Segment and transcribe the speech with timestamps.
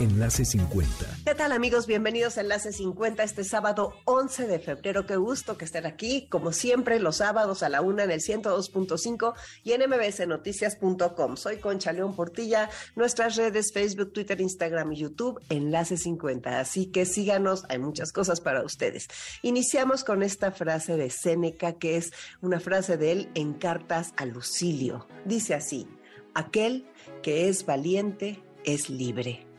[0.00, 1.18] Enlace 50.
[1.26, 1.86] ¿Qué tal amigos?
[1.86, 5.04] Bienvenidos a Enlace 50 este sábado 11 de febrero.
[5.04, 9.34] Qué gusto que estén aquí, como siempre, los sábados a la una en el 102.5
[9.62, 11.36] y en mbsnoticias.com.
[11.36, 16.60] Soy Concha León Portilla, nuestras redes Facebook, Twitter, Instagram y YouTube, Enlace 50.
[16.60, 19.06] Así que síganos, hay muchas cosas para ustedes.
[19.42, 22.10] Iniciamos con esta frase de Séneca, que es
[22.40, 25.06] una frase de él en cartas a Lucilio.
[25.26, 25.86] Dice así,
[26.32, 26.88] aquel
[27.22, 29.49] que es valiente es libre.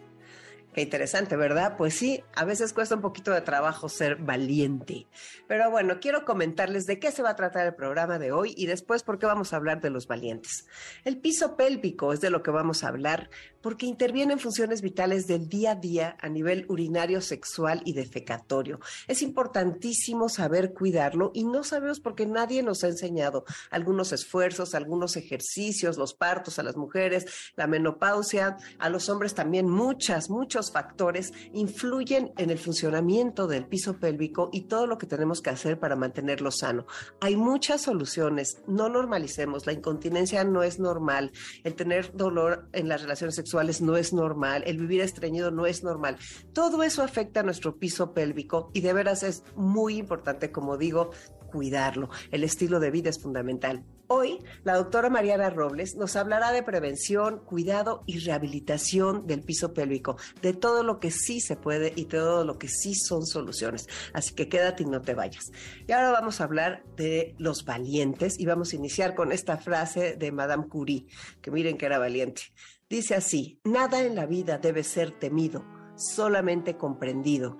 [0.74, 1.76] Qué interesante, ¿verdad?
[1.78, 5.06] Pues sí, a veces cuesta un poquito de trabajo ser valiente.
[5.46, 8.68] Pero bueno, quiero comentarles de qué se va a tratar el programa de hoy y
[8.68, 10.66] después por qué vamos a hablar de los valientes.
[11.04, 13.30] El piso pélvico es de lo que vamos a hablar
[13.62, 18.80] porque interviene en funciones vitales del día a día a nivel urinario, sexual y defecatorio.
[19.08, 25.18] Es importantísimo saber cuidarlo y no sabemos porque nadie nos ha enseñado algunos esfuerzos, algunos
[25.18, 27.26] ejercicios, los partos a las mujeres,
[27.58, 33.98] la menopausia, a los hombres también muchas, muchos factores influyen en el funcionamiento del piso
[33.98, 36.86] pélvico y todo lo que tenemos que hacer para mantenerlo sano.
[37.22, 41.32] Hay muchas soluciones, no normalicemos, la incontinencia no es normal,
[41.64, 45.84] el tener dolor en las relaciones sexuales no es normal, el vivir estreñido no es
[45.84, 46.18] normal.
[46.52, 51.12] Todo eso afecta a nuestro piso pélvico y de veras es muy importante, como digo,
[51.52, 52.10] cuidarlo.
[52.32, 53.86] El estilo de vida es fundamental.
[54.14, 60.18] Hoy, la doctora Mariana Robles nos hablará de prevención, cuidado y rehabilitación del piso pélvico,
[60.42, 63.88] de todo lo que sí se puede y todo lo que sí son soluciones.
[64.12, 65.54] Así que quédate y no te vayas.
[65.88, 70.18] Y ahora vamos a hablar de los valientes y vamos a iniciar con esta frase
[70.18, 71.08] de Madame Curie,
[71.42, 72.42] que miren que era valiente.
[72.90, 75.64] Dice así, nada en la vida debe ser temido,
[75.96, 77.58] solamente comprendido.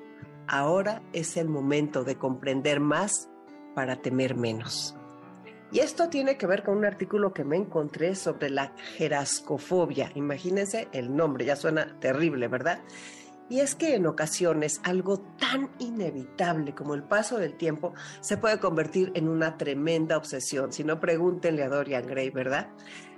[0.50, 3.30] Ahora es el momento de comprender más
[3.74, 4.98] para temer menos.
[5.72, 10.12] Y esto tiene que ver con un artículo que me encontré sobre la gerascofobia.
[10.16, 12.82] Imagínense el nombre, ya suena terrible, ¿verdad?
[13.52, 18.60] Y es que en ocasiones algo tan inevitable como el paso del tiempo se puede
[18.60, 20.72] convertir en una tremenda obsesión.
[20.72, 22.70] Si no, pregúntenle a Dorian Gray, ¿verdad?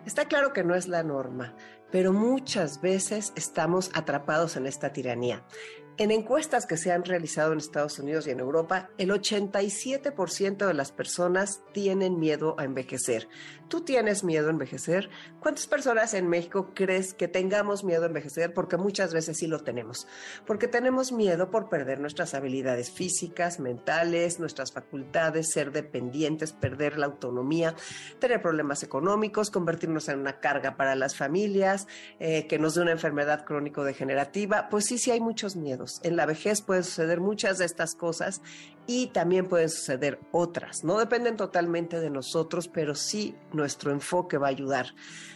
[0.05, 1.55] Está claro que no es la norma,
[1.91, 5.43] pero muchas veces estamos atrapados en esta tiranía.
[5.97, 10.73] En encuestas que se han realizado en Estados Unidos y en Europa, el 87% de
[10.73, 13.29] las personas tienen miedo a envejecer.
[13.73, 15.09] ¿Tú tienes miedo a envejecer?
[15.39, 18.53] ¿Cuántas personas en México crees que tengamos miedo a envejecer?
[18.53, 20.05] Porque muchas veces sí lo tenemos.
[20.45, 27.07] Porque tenemos miedo por perder nuestras habilidades físicas, mentales, nuestras facultades, ser dependientes, perder la
[27.07, 27.73] autonomía,
[28.19, 31.87] tener problemas económicos, convertirnos en una carga para las familias,
[32.19, 34.69] eh, que nos dé una enfermedad crónico-degenerativa.
[34.69, 35.99] Pues sí, sí hay muchos miedos.
[36.03, 38.39] En la vejez pueden suceder muchas de estas cosas
[38.87, 40.83] y también pueden suceder otras.
[40.83, 44.87] No dependen totalmente de nosotros, pero sí nuestro enfoque va a ayudar.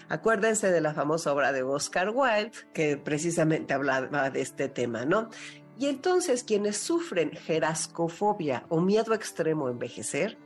[0.10, 5.30] Acuérdense de la famosa obra de Oscar Wilde, que precisamente hablaba de este tema, ¿no?
[5.80, 10.38] Y entonces quienes sufren gerascofobia o miedo extremo a envejecer,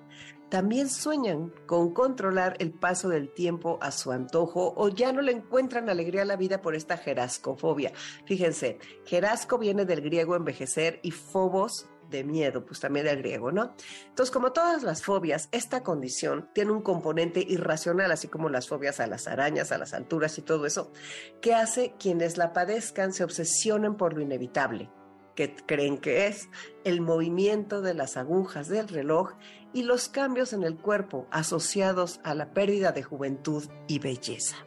[0.50, 5.32] también sueñan con controlar el paso del tiempo a su antojo o ya no le
[5.32, 7.94] encuentran alegría a la vida por esta gerascofobia.
[8.26, 13.74] Fíjense, gerasco viene del griego envejecer y fobos de miedo, pues también del griego, ¿no?
[14.08, 19.00] Entonces, como todas las fobias, esta condición tiene un componente irracional, así como las fobias
[19.00, 20.92] a las arañas, a las alturas y todo eso,
[21.42, 24.90] que hace quienes la padezcan se obsesionen por lo inevitable
[25.36, 26.50] que creen que es
[26.84, 29.34] el movimiento de las agujas del reloj
[29.74, 34.58] y los cambios en el cuerpo asociados a la pérdida de juventud y belleza.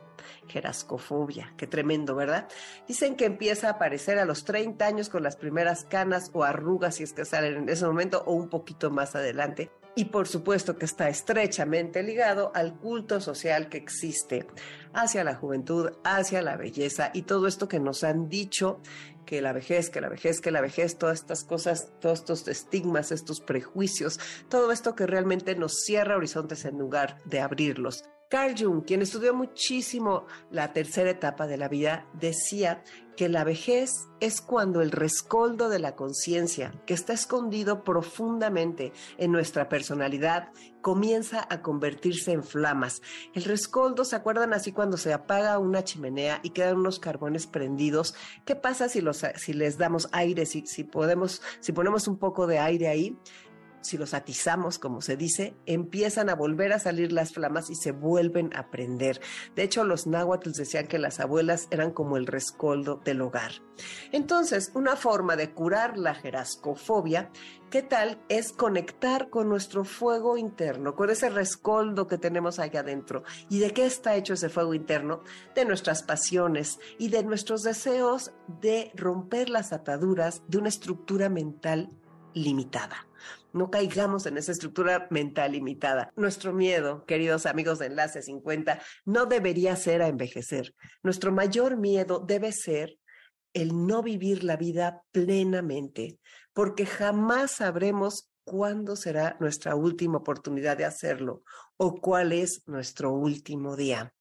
[0.48, 2.48] Gerascofobia, qué tremendo, ¿verdad?
[2.86, 6.96] Dicen que empieza a aparecer a los 30 años con las primeras canas o arrugas,
[6.96, 9.70] si es que salen en ese momento, o un poquito más adelante.
[9.96, 14.46] Y por supuesto que está estrechamente ligado al culto social que existe
[14.92, 18.80] hacia la juventud, hacia la belleza y todo esto que nos han dicho
[19.24, 23.12] que la vejez, que la vejez, que la vejez, todas estas cosas, todos estos estigmas,
[23.12, 28.04] estos prejuicios, todo esto que realmente nos cierra horizontes en lugar de abrirlos.
[28.28, 32.82] Carl Jung, quien estudió muchísimo la tercera etapa de la vida, decía
[33.16, 39.30] que la vejez es cuando el rescoldo de la conciencia, que está escondido profundamente en
[39.30, 40.48] nuestra personalidad,
[40.82, 43.02] comienza a convertirse en flamas.
[43.34, 48.14] El rescoldo, ¿se acuerdan así cuando se apaga una chimenea y quedan unos carbones prendidos?
[48.44, 52.46] ¿Qué pasa si, los, si les damos aire, si, si, podemos, si ponemos un poco
[52.46, 53.16] de aire ahí?
[53.84, 57.92] Si los atizamos, como se dice, empiezan a volver a salir las flamas y se
[57.92, 59.20] vuelven a prender.
[59.54, 63.52] De hecho, los náhuatl decían que las abuelas eran como el rescoldo del hogar.
[64.12, 67.30] Entonces, una forma de curar la jerascofobia,
[67.70, 68.20] ¿qué tal?
[68.28, 73.22] Es conectar con nuestro fuego interno, con ese rescoldo que tenemos allá adentro.
[73.50, 75.22] ¿Y de qué está hecho ese fuego interno?
[75.54, 81.90] De nuestras pasiones y de nuestros deseos de romper las ataduras de una estructura mental
[82.34, 83.06] limitada.
[83.54, 86.12] No caigamos en esa estructura mental limitada.
[86.16, 90.74] Nuestro miedo, queridos amigos de Enlace 50, no debería ser a envejecer.
[91.04, 92.98] Nuestro mayor miedo debe ser
[93.52, 96.18] el no vivir la vida plenamente,
[96.52, 101.44] porque jamás sabremos cuándo será nuestra última oportunidad de hacerlo
[101.76, 104.12] o cuál es nuestro último día.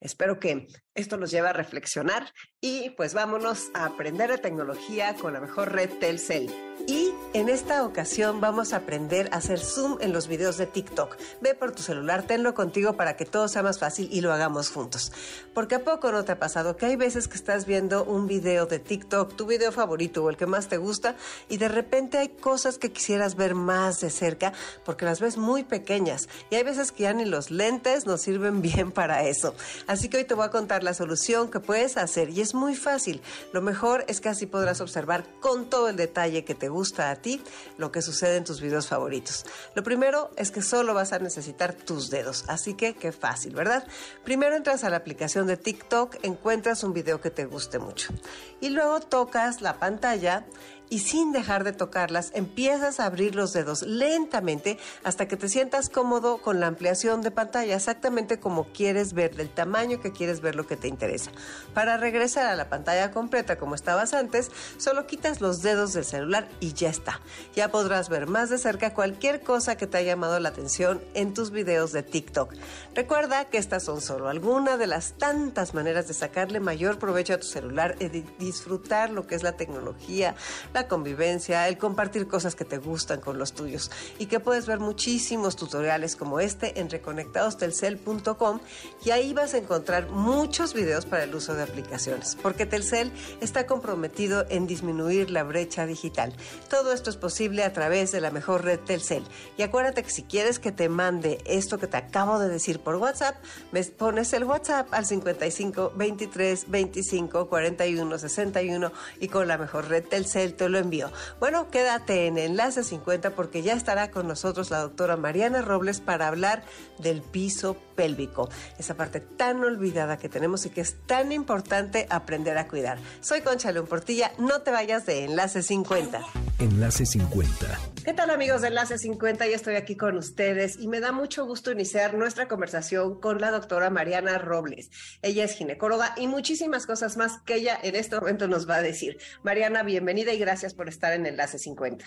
[0.00, 5.32] Espero que esto nos lleve a reflexionar y pues vámonos a aprender de tecnología con
[5.32, 6.52] la mejor red Telcel.
[6.86, 11.16] Y en esta ocasión vamos a aprender a hacer zoom en los videos de TikTok.
[11.40, 14.70] Ve por tu celular, tenlo contigo para que todo sea más fácil y lo hagamos
[14.70, 15.12] juntos.
[15.54, 18.66] Porque a poco no te ha pasado que hay veces que estás viendo un video
[18.66, 21.16] de TikTok, tu video favorito o el que más te gusta,
[21.48, 24.52] y de repente hay cosas que quisieras ver más de cerca
[24.84, 26.28] porque las ves muy pequeñas.
[26.50, 29.54] Y hay veces que ya ni los lentes nos sirven bien para eso.
[29.88, 32.76] Así que hoy te voy a contar la solución que puedes hacer y es muy
[32.76, 33.22] fácil.
[33.52, 37.16] Lo mejor es que así podrás observar con todo el detalle que te gusta a
[37.16, 37.42] ti
[37.78, 39.46] lo que sucede en tus videos favoritos.
[39.74, 43.86] Lo primero es que solo vas a necesitar tus dedos, así que qué fácil, ¿verdad?
[44.24, 48.12] Primero entras a la aplicación de TikTok, encuentras un video que te guste mucho
[48.60, 50.44] y luego tocas la pantalla
[50.90, 55.88] y sin dejar de tocarlas empiezas a abrir los dedos lentamente hasta que te sientas
[55.88, 60.54] cómodo con la ampliación de pantalla, exactamente como quieres ver, del tamaño que quieres ver
[60.54, 61.30] lo que te interesa.
[61.74, 66.48] Para regresar a la pantalla completa como estabas antes, solo quitas los dedos del celular
[66.60, 67.20] y ya está.
[67.54, 71.34] Ya podrás ver más de cerca cualquier cosa que te haya llamado la atención en
[71.34, 72.54] tus videos de TikTok.
[72.94, 77.38] Recuerda que estas son solo algunas de las tantas maneras de sacarle mayor provecho a
[77.38, 78.08] tu celular y
[78.38, 80.34] disfrutar lo que es la tecnología,
[80.78, 83.90] la convivencia, el compartir cosas que te gustan con los tuyos
[84.20, 88.60] y que puedes ver muchísimos tutoriales como este en reconectadostelcel.com
[89.04, 93.10] y ahí vas a encontrar muchos videos para el uso de aplicaciones, porque Telcel
[93.40, 96.32] está comprometido en disminuir la brecha digital.
[96.70, 99.24] Todo esto es posible a través de la mejor red Telcel.
[99.56, 102.94] Y acuérdate que si quieres que te mande esto que te acabo de decir por
[102.94, 103.34] WhatsApp,
[103.72, 110.04] me pones el WhatsApp al 55 23 25 41 61 y con la mejor red
[110.04, 111.10] Telcel te lo envío.
[111.40, 116.28] Bueno, quédate en Enlace 50 porque ya estará con nosotros la doctora Mariana Robles para
[116.28, 116.64] hablar
[116.98, 118.48] del piso pélvico,
[118.78, 122.98] esa parte tan olvidada que tenemos y que es tan importante aprender a cuidar.
[123.20, 126.47] Soy Concha León Portilla, no te vayas de Enlace 50.
[126.60, 127.66] Enlace 50.
[128.04, 129.46] ¿Qué tal amigos de Enlace 50?
[129.46, 133.52] Ya estoy aquí con ustedes y me da mucho gusto iniciar nuestra conversación con la
[133.52, 134.90] doctora Mariana Robles.
[135.22, 138.82] Ella es ginecóloga y muchísimas cosas más que ella en este momento nos va a
[138.82, 139.18] decir.
[139.44, 142.04] Mariana, bienvenida y gracias por estar en Enlace 50.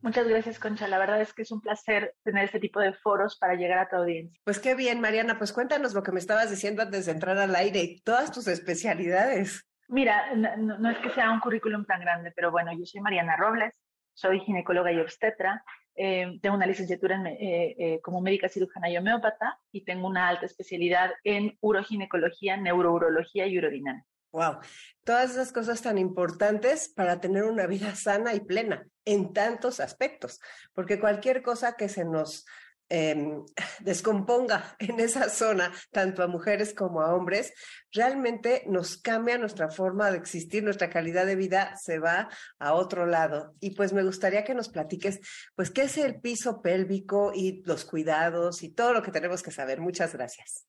[0.00, 0.88] Muchas gracias, Concha.
[0.88, 3.88] La verdad es que es un placer tener este tipo de foros para llegar a
[3.88, 4.40] tu audiencia.
[4.42, 5.38] Pues qué bien, Mariana.
[5.38, 8.48] Pues cuéntanos lo que me estabas diciendo antes de entrar al aire y todas tus
[8.48, 9.64] especialidades.
[9.92, 13.74] Mira, no, es que sea un currículum tan grande, pero bueno, yo soy Mariana Robles,
[14.14, 15.64] soy ginecóloga y obstetra,
[15.94, 20.28] eh, tengo una licenciatura en, eh, eh, como médica cirujana y homeópata y tengo una
[20.28, 24.06] alta especialidad en uroginecología, neurourología y urodinámica.
[24.32, 24.60] Wow,
[25.04, 30.40] todas esas cosas tan importantes para tener una vida sana y plena en tantos aspectos,
[30.72, 32.46] porque cualquier cosa que se nos
[32.92, 33.42] em,
[33.80, 37.54] descomponga en esa zona, tanto a mujeres como a hombres,
[37.90, 43.06] realmente nos cambia nuestra forma de existir, nuestra calidad de vida se va a otro
[43.06, 43.54] lado.
[43.60, 45.20] Y pues me gustaría que nos platiques,
[45.56, 49.50] pues, qué es el piso pélvico y los cuidados y todo lo que tenemos que
[49.50, 49.80] saber.
[49.80, 50.66] Muchas gracias.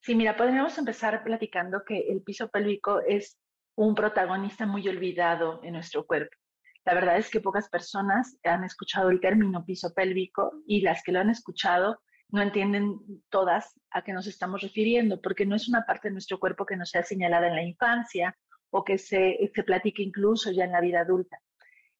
[0.00, 3.38] Sí, mira, podríamos empezar platicando que el piso pélvico es
[3.76, 6.36] un protagonista muy olvidado en nuestro cuerpo.
[6.84, 11.12] La verdad es que pocas personas han escuchado el término piso pélvico y las que
[11.12, 15.84] lo han escuchado no entienden todas a qué nos estamos refiriendo, porque no es una
[15.84, 18.36] parte de nuestro cuerpo que nos sea señalada en la infancia
[18.70, 21.40] o que se, se platique incluso ya en la vida adulta.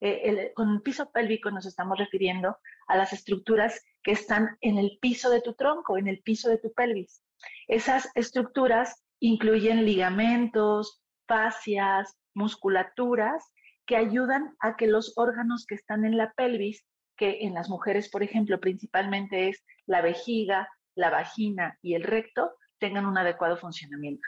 [0.01, 2.57] Eh, con el piso pélvico nos estamos refiriendo
[2.87, 6.59] a las estructuras que están en el piso de tu tronco, en el piso de
[6.59, 7.23] tu pelvis.
[7.69, 13.45] Esas estructuras incluyen ligamentos, fascias, musculaturas
[13.91, 18.09] que ayudan a que los órganos que están en la pelvis, que en las mujeres,
[18.09, 24.23] por ejemplo, principalmente es la vejiga, la vagina y el recto, tengan un adecuado funcionamiento.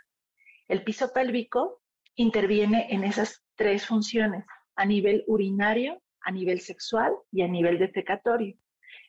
[0.67, 1.81] El piso pélvico
[2.17, 8.57] interviene en esas tres funciones, a nivel urinario, a nivel sexual y a nivel defecatorio.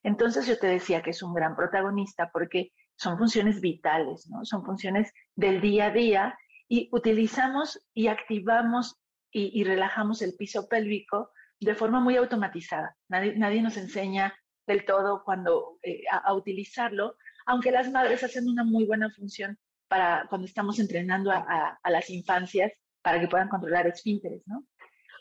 [0.04, 4.46] Entonces yo te decía que es un gran protagonista porque son funciones vitales, ¿no?
[4.46, 6.38] Son funciones del día a día
[6.70, 9.00] y utilizamos y activamos
[9.34, 12.96] y, relajamos el piso pélvico de forma muy automatizada.
[13.10, 14.34] Nadie, nos enseña
[14.68, 20.28] del todo cuando eh, a, utilizarlo, aunque las madres hacen una muy buena función para
[20.30, 22.72] cuando estamos entrenando a, a las infancias
[23.02, 24.66] para que puedan controlar esfínteres, ¿no?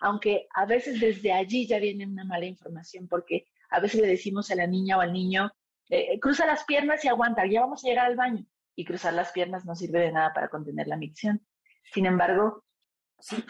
[0.01, 4.51] Aunque a veces desde allí ya viene una mala información, porque a veces le decimos
[4.51, 5.51] a la niña o al niño,
[5.89, 8.45] eh, cruza las piernas y aguanta, ya vamos a llegar al baño.
[8.75, 11.47] Y cruzar las piernas no sirve de nada para contener la micción.
[11.93, 12.62] Sin embargo,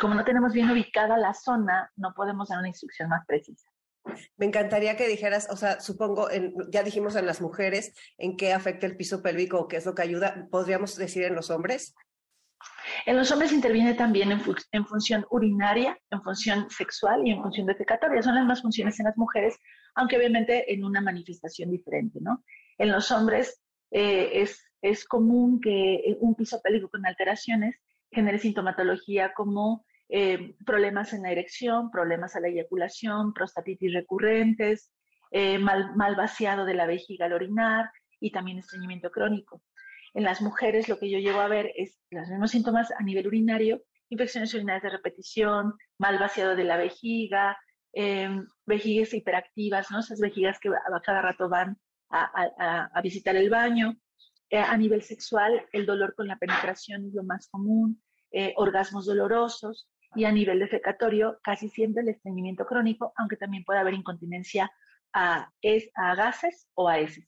[0.00, 3.68] como no tenemos bien ubicada la zona, no podemos dar una instrucción más precisa.
[4.36, 6.28] Me encantaría que dijeras, o sea, supongo,
[6.70, 9.94] ya dijimos en las mujeres, en qué afecta el piso pélvico o qué es lo
[9.94, 11.94] que ayuda, ¿podríamos decir en los hombres?
[13.06, 18.22] En los hombres interviene también en, función urinaria, en función sexual y en función defecatoria.
[18.22, 19.58] Son las más funciones en las mujeres,
[19.94, 22.44] aunque obviamente en una manifestación diferente, ¿no?
[22.78, 23.60] En los hombres
[23.90, 27.81] eh, es, es común que un piso pélvico con alteraciones
[28.12, 34.92] genere sintomatología como eh, problemas en la erección, problemas a la eyaculación, prostatitis recurrentes,
[35.30, 37.90] eh, mal, mal vaciado de la vejiga al orinar
[38.20, 39.62] y también estreñimiento crónico.
[40.14, 43.26] En las mujeres lo que yo llego a ver es los mismos síntomas a nivel
[43.26, 47.56] urinario, infecciones urinarias de repetición, mal vaciado de la vejiga,
[47.94, 48.28] eh,
[48.66, 50.00] vejigas hiperactivas, ¿no?
[50.00, 51.78] Esas vejigas que a cada rato van
[52.10, 53.96] a, visitar el baño.
[54.52, 59.06] Eh, a nivel sexual, el dolor con la penetración es lo más común, eh, orgasmos
[59.06, 64.70] dolorosos, y a nivel defecatorio, casi siempre el estreñimiento crónico, aunque también puede haber incontinencia
[65.14, 65.50] a,
[65.94, 67.26] a gases o a heces.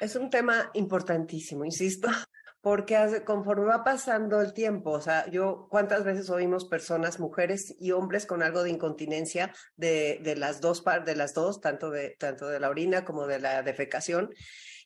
[0.00, 2.08] Es un tema importantísimo, insisto,
[2.60, 7.90] porque conforme va pasando el tiempo, o sea, yo cuántas veces oímos personas, mujeres y
[7.90, 12.46] hombres con algo de incontinencia de, de las dos de las dos, tanto de tanto
[12.46, 14.30] de la orina como de la defecación.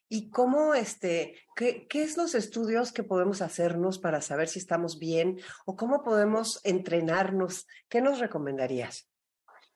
[0.09, 4.99] ¿Y cómo, este, qué, qué es los estudios que podemos hacernos para saber si estamos
[4.99, 7.67] bien o cómo podemos entrenarnos?
[7.89, 9.11] ¿Qué nos recomendarías?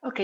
[0.00, 0.20] Ok,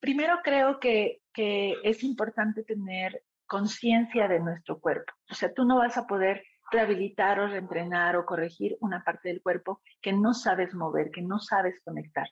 [0.00, 5.12] primero creo que, que es importante tener conciencia de nuestro cuerpo.
[5.30, 9.42] O sea, tú no vas a poder rehabilitar o reentrenar o corregir una parte del
[9.42, 12.28] cuerpo que no sabes mover, que no sabes conectar.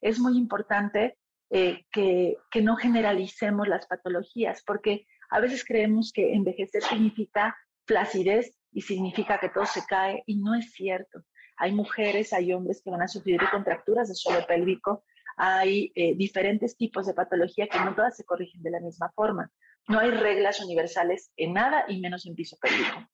[0.00, 1.18] Es muy importante
[1.50, 7.56] eh, que, que no generalicemos las patologías, porque a veces creemos que envejecer significa
[7.86, 11.22] flacidez y significa que todo se cae y no es cierto.
[11.56, 15.04] Hay mujeres, hay hombres que van a sufrir contracturas de suelo pélvico,
[15.36, 19.50] hay eh, diferentes tipos de patología que no todas se corrigen de la misma forma.
[19.88, 23.08] No hay reglas universales en nada y menos en piso pélvico.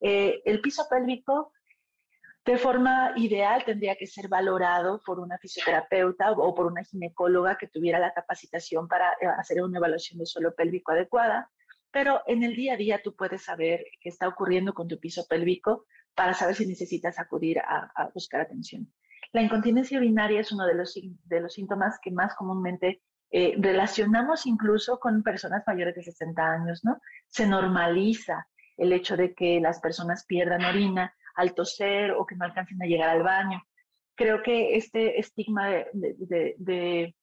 [0.00, 1.52] Eh, el piso pélvico,
[2.44, 7.68] de forma ideal, tendría que ser valorado por una fisioterapeuta o por una ginecóloga que
[7.68, 11.50] tuviera la capacitación para eh, hacer una evaluación de suelo pélvico adecuada.
[11.96, 15.24] Pero en el día a día tú puedes saber qué está ocurriendo con tu piso
[15.26, 18.92] pélvico para saber si necesitas acudir a, buscar atención.
[19.32, 20.92] La incontinencia urinaria es uno de los,
[21.24, 23.00] de los síntomas que más comúnmente
[23.30, 27.00] eh, relacionamos incluso con personas mayores de 60 años, ¿no?
[27.28, 32.44] Se normaliza el hecho de que las personas pierdan orina al toser o que no
[32.44, 33.62] alcancen a llegar al baño.
[34.16, 37.14] Creo que este estigma de,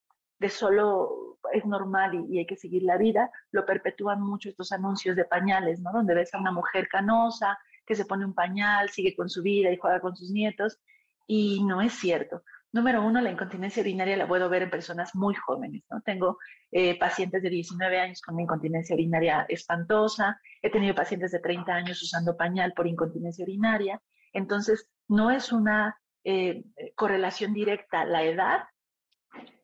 [0.49, 5.25] solo es normal y, hay que seguir la vida, lo perpetúan mucho estos anuncios de
[5.25, 5.91] pañales, ¿no?
[5.91, 9.71] Donde ves a una mujer canosa que se pone un pañal, sigue con su vida
[9.71, 10.79] y juega con sus nietos,
[11.27, 12.43] y no es cierto.
[12.71, 16.01] Número uno, la incontinencia urinaria la puedo ver en personas muy jóvenes, ¿no?
[16.01, 16.39] Tengo
[16.71, 22.01] eh, pacientes de 19 años con incontinencia urinaria espantosa, he tenido pacientes de 30 años
[22.01, 24.01] usando pañal por incontinencia urinaria,
[24.33, 26.63] entonces no es una eh,
[26.95, 28.63] correlación directa la edad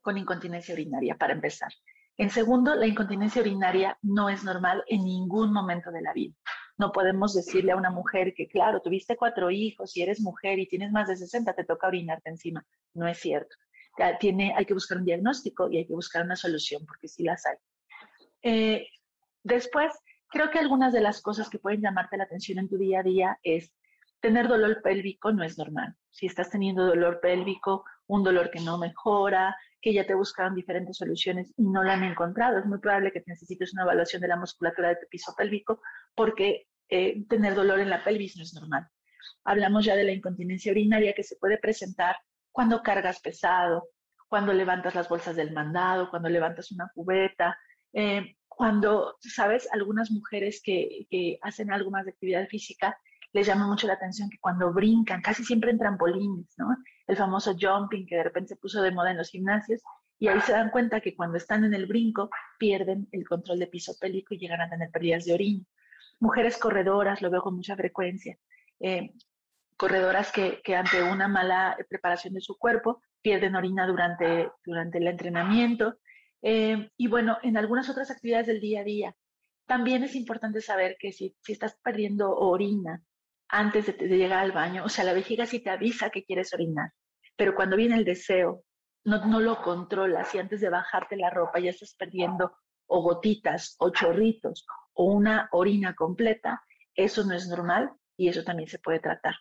[0.10, 1.72] con incontinencia urinaria, para empezar.
[2.18, 6.34] En segundo, la incontinencia urinaria no es normal en ningún momento de la vida.
[6.80, 10.68] No podemos decirle a una mujer que, claro, tuviste cuatro hijos y eres mujer y
[10.68, 12.66] tienes más de 60, te toca orinarte encima.
[12.96, 13.56] No es cierto.
[14.20, 17.46] Tiene, hay que buscar un diagnóstico y hay que buscar una solución, porque sí las
[17.46, 17.58] hay.
[18.42, 18.88] Eh,
[19.44, 19.94] después,
[20.30, 23.04] creo que algunas de las cosas que pueden llamarte la atención en tu día a
[23.04, 23.72] día es
[24.22, 25.96] tener dolor pélvico no es normal.
[26.10, 30.98] Si estás teniendo dolor pélvico, un dolor que no mejora, que ya te buscaron diferentes
[30.98, 32.60] soluciones y no la han encontrado.
[32.60, 35.82] Es muy probable que necesites una evaluación de la musculatura de tu piso pélvico
[36.16, 38.88] porque eh, tener dolor en la pelvis no es normal.
[39.44, 42.18] Hablamos ya de la incontinencia urinaria que se puede presentar
[42.52, 43.90] cuando cargas pesado,
[44.28, 47.58] cuando levantas las bolsas del mandado, cuando levantas una cubeta,
[47.94, 52.98] eh, cuando, sabes, algunas mujeres que, que, hacen algo más de actividad física,
[53.32, 56.76] les llama mucho la atención que cuando brincan, casi siempre en trampolines, ¿no?
[57.10, 59.82] El famoso jumping que de repente se puso de moda en los gimnasios,
[60.20, 63.68] y ahí se dan cuenta que cuando están en el brinco pierden el control de
[63.68, 65.66] piso pélvico y llegan a tener pérdidas de orina.
[66.20, 68.38] Mujeres corredoras, lo veo con mucha frecuencia,
[68.80, 69.12] eh,
[69.76, 75.08] corredoras que, que, ante una mala preparación de su cuerpo pierden orina durante, durante el
[75.08, 75.96] entrenamiento,
[76.42, 79.16] eh, y bueno, en algunas otras actividades del día a día,
[79.66, 83.04] también es importante saber que si, si estás perdiendo orina
[83.48, 86.92] antes de, llegar al baño, o sea, la vejiga sí te avisa que quieres orinar,
[87.40, 88.66] pero cuando viene el deseo,
[89.06, 92.52] no, no lo controlas y antes de bajarte la ropa ya estás perdiendo
[92.86, 96.62] o gotitas o chorritos o una orina completa,
[96.94, 99.36] eso no es normal y eso también se puede tratar.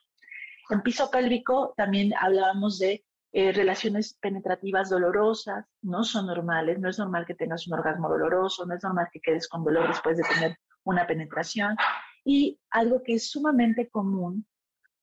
[0.71, 7.01] En piso pélvico también hablábamos de eh, relaciones penetrativas dolorosas, no son normales, no es
[7.01, 10.23] normal que tengas un orgasmo doloroso, no es normal que quedes con dolor después de
[10.23, 11.77] tener una penetración.
[12.25, 14.47] Y algo que es sumamente común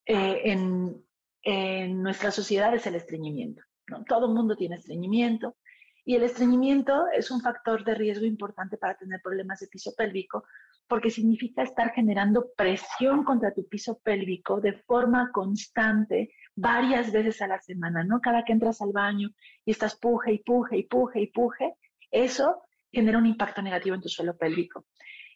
[0.06, 1.05] eh, en,
[1.46, 3.62] en, nuestra sociedad es el estreñimiento.
[4.08, 5.56] Todo el mundo tiene estreñimiento
[6.04, 10.44] y el estreñimiento es un factor de riesgo importante para tener problemas de piso pélvico
[10.88, 17.48] porque significa estar generando presión contra tu piso pélvico de forma constante varias veces a
[17.48, 18.22] la semana, ¿no?
[18.22, 19.30] Cada que entras al baño
[19.66, 21.76] y estás puje y puje y puje y puje,
[22.12, 24.86] eso genera un impacto negativo en tu suelo pélvico.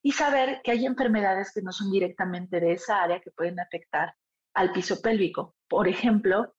[0.02, 4.14] Y saber que hay enfermedades que no son directamente de esa área que pueden afectar
[4.54, 5.56] al piso pélvico.
[5.70, 6.54] Por ejemplo,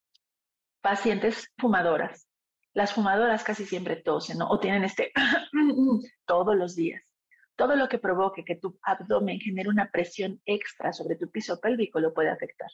[0.80, 2.26] pacientes fumadoras.
[2.72, 4.48] Las fumadoras casi siempre tosen, ¿no?
[4.48, 5.12] O tienen este
[6.24, 7.10] todos los días
[7.60, 12.00] todo lo que provoque que tu abdomen genere una presión extra sobre tu piso pélvico
[12.00, 12.70] lo puede afectar.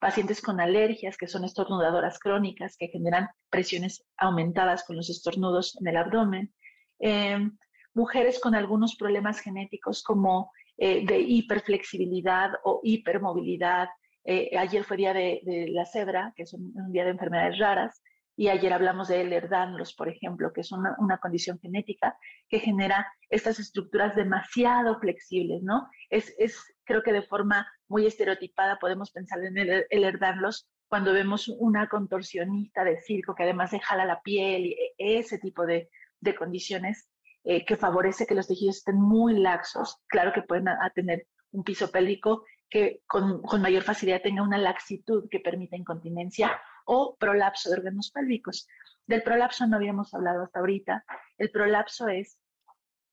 [0.00, 5.86] Pacientes con alergias, que son estornudadoras crónicas, que generan presiones aumentadas con los estornudos en
[5.86, 6.52] el abdomen.
[6.98, 7.56] Em,
[7.94, 13.88] mujeres con algunos problemas genéticos como eh, de hiperflexibilidad o hipermovilidad.
[14.24, 18.02] Eh, ayer fue día de, la cebra, que es un, día de enfermedades raras.
[18.36, 22.16] Y ayer hablamos de Ehlers-Danlos, por ejemplo, que es una, condición genética
[22.48, 25.88] que genera estas estructuras demasiado flexibles, ¿no?
[26.08, 31.88] Es, es, creo que de forma muy estereotipada podemos pensar en Ehlers-Danlos cuando vemos una
[31.88, 37.08] contorsionista de circo que además se jala la piel y ese tipo de, de condiciones
[37.44, 39.98] eh, que favorece que los tejidos estén muy laxos.
[40.06, 45.40] Claro que pueden tener un piso pélvico que con, mayor facilidad tenga una laxitud que
[45.40, 48.66] permita incontinencia o prolapso de órganos pélvicos.
[49.06, 51.04] Del prolapso no habíamos hablado hasta ahorita.
[51.38, 52.38] El prolapso es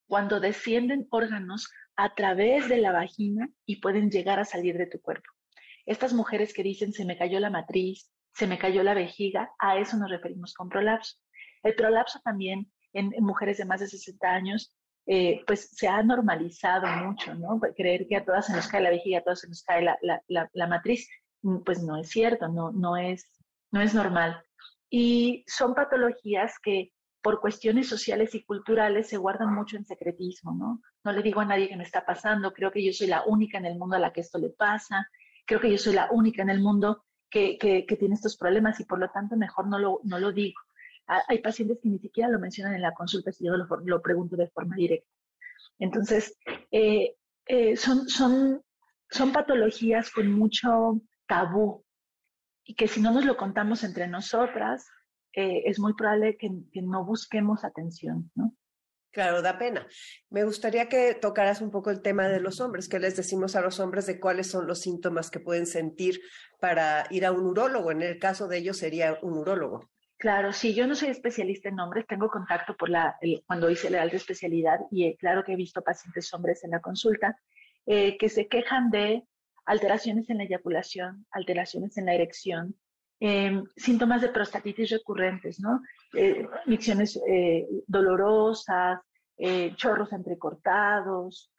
[0.08, 5.00] cuando descienden órganos a través de la vagina y pueden llegar a salir de tu
[5.02, 5.30] cuerpo.
[5.86, 9.78] Estas mujeres que dicen se me cayó la matriz, se me cayó la vejiga, a
[9.78, 11.18] eso nos referimos con prolapso.
[11.64, 14.76] El prolapso también en mujeres de más de 60 años
[15.08, 17.60] eh, pues se ha normalizado mucho, ¿no?
[17.76, 19.98] Creer que a todas se nos cae la vejiga, a todas se nos cae la,
[20.02, 21.08] la, la, la matriz,
[21.44, 23.30] mm, pues no es cierto, no, no, es,
[23.72, 24.42] no es normal.
[24.90, 26.92] Y son patologías que
[27.22, 30.82] por cuestiones sociales y culturales se guardan mucho en secretismo, ¿no?
[31.04, 33.58] No le digo a nadie que me está pasando, creo que yo soy la única
[33.58, 35.08] en el mundo a la que esto le pasa,
[35.46, 38.80] creo que yo soy la única en el mundo que, que, que tiene estos problemas
[38.80, 40.60] y por lo tanto mejor no lo, no lo digo.
[41.08, 44.36] Hay pacientes que ni siquiera lo mencionan en la consulta si yo lo, lo pregunto
[44.36, 45.08] de forma directa.
[45.78, 46.38] Entonces,
[46.72, 47.16] eh,
[47.46, 48.64] eh, son, son,
[49.10, 51.84] son patologías con mucho tabú
[52.64, 54.88] y que si no nos lo contamos entre nosotras,
[55.34, 58.56] eh, es muy probable que, que, no busquemos atención, ¿no?
[59.12, 59.88] Claro, da pena.
[60.30, 62.90] Me gustaría que tocaras un poco el tema de los hombres.
[62.90, 66.20] ¿Qué les decimos a los hombres de cuáles son los síntomas que pueden sentir
[66.60, 67.92] para ir a un urólogo?
[67.92, 69.90] En el caso de ellos sería un urólogo.
[70.18, 74.02] Claro, sí, yo no soy especialista en hombres, tengo contacto por la, cuando hice la
[74.02, 77.38] alta especialidad y eh, claro que he visto pacientes hombres en la consulta
[77.86, 79.24] eh, que se quejan de
[79.66, 82.76] alteraciones en la eyaculación, alteraciones en la erección,
[83.20, 85.82] eh, síntomas de prostatitis recurrentes, ¿no?
[86.14, 87.20] Eh, micciones
[87.88, 89.00] dolorosas,
[89.76, 91.52] chorros entrecortados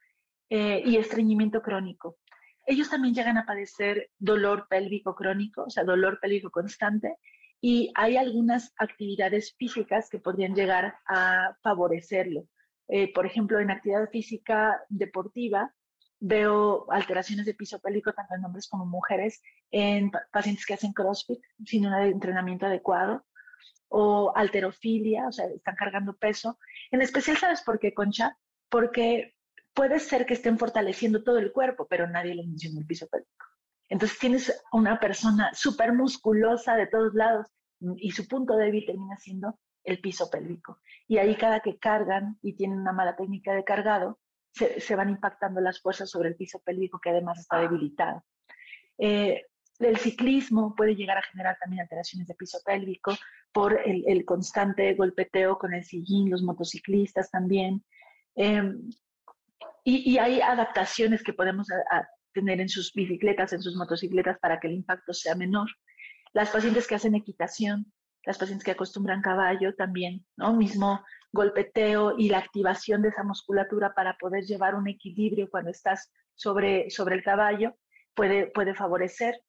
[0.49, 2.17] y estreñimiento crónico.
[2.65, 7.17] Ellos también llegan a padecer dolor pélvico crónico, o sea, dolor pélvico constante,
[7.61, 12.47] y hay algunas actividades físicas que podrían llegar a favorecerlo.
[13.13, 15.73] por ejemplo, en actividad física deportiva,
[16.19, 19.41] veo alteraciones de piso pélvico tanto en hombres como mujeres
[19.71, 23.25] en pacientes que hacen CrossFit sin un entrenamiento adecuado.
[23.89, 26.59] o alterofilia, o sea, están cargando peso.
[26.91, 28.37] En especial, ¿sabes por qué, Concha?
[28.69, 29.33] Porque
[29.73, 33.45] puede ser que estén fortaleciendo todo el cuerpo, pero nadie le menciona el piso pélvico.
[33.89, 37.47] Entonces tienes una persona súper musculosa de todos lados
[37.97, 40.79] y su punto débil termina siendo el piso pélvico.
[41.07, 44.19] Y ahí cada que cargan y tienen una mala técnica de cargado,
[44.51, 48.23] se, van impactando las fuerzas sobre el piso pélvico que además está debilitado.
[48.97, 49.45] Eh,
[49.79, 53.15] el ciclismo puede llegar a generar también alteraciones de piso pélvico
[53.51, 57.83] por el, constante golpeteo con el sillín, los motociclistas también.
[58.35, 58.89] Em,
[59.83, 61.67] y, hay adaptaciones que podemos
[62.33, 65.69] tener en sus bicicletas, en sus motocicletas para que el impacto sea menor.
[66.33, 67.91] Las pacientes que hacen equitación,
[68.25, 70.53] las pacientes que acostumbran caballo también, ¿no?
[70.53, 76.11] Mismo golpeteo y la activación de esa musculatura para poder llevar un equilibrio cuando estás
[76.35, 77.75] sobre, sobre el caballo
[78.13, 79.41] puede, puede favorecer.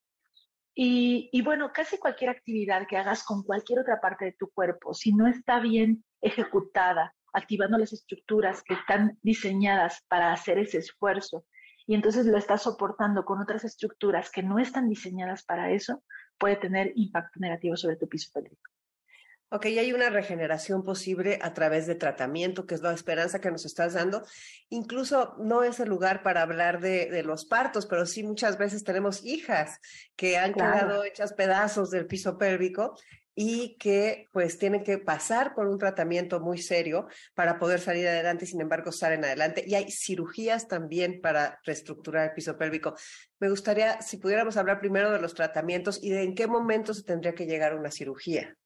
[0.81, 5.13] Y, bueno, casi cualquier actividad que hagas con cualquier otra parte de tu cuerpo, si
[5.13, 11.45] no está bien ejecutada, activando las estructuras que están diseñadas para hacer ese esfuerzo,
[11.89, 16.05] y entonces lo estás soportando con otras estructuras que no están diseñadas para eso,
[16.37, 18.71] puede tener impacto negativo sobre tu piso pélvico.
[19.49, 23.51] Ok, y hay una regeneración posible a través de tratamiento, que es la esperanza que
[23.51, 24.23] nos estás dando.
[24.69, 29.25] Incluso no es el lugar para hablar de, los partos, pero sí muchas veces tenemos
[29.25, 29.81] hijas
[30.15, 32.99] que han quedado hechas pedazos del piso pélvico
[33.41, 38.47] y que pues tienen que pasar por un tratamiento muy serio para poder salir adelante,
[38.47, 39.63] sin embargo salen adelante.
[39.65, 42.97] Y hay cirugías también para reestructurar el piso pélvico.
[43.39, 47.05] Me gustaría, si pudiéramos hablar primero de los tratamientos y de en qué momento se
[47.05, 48.57] tendría que llegar a una cirugía.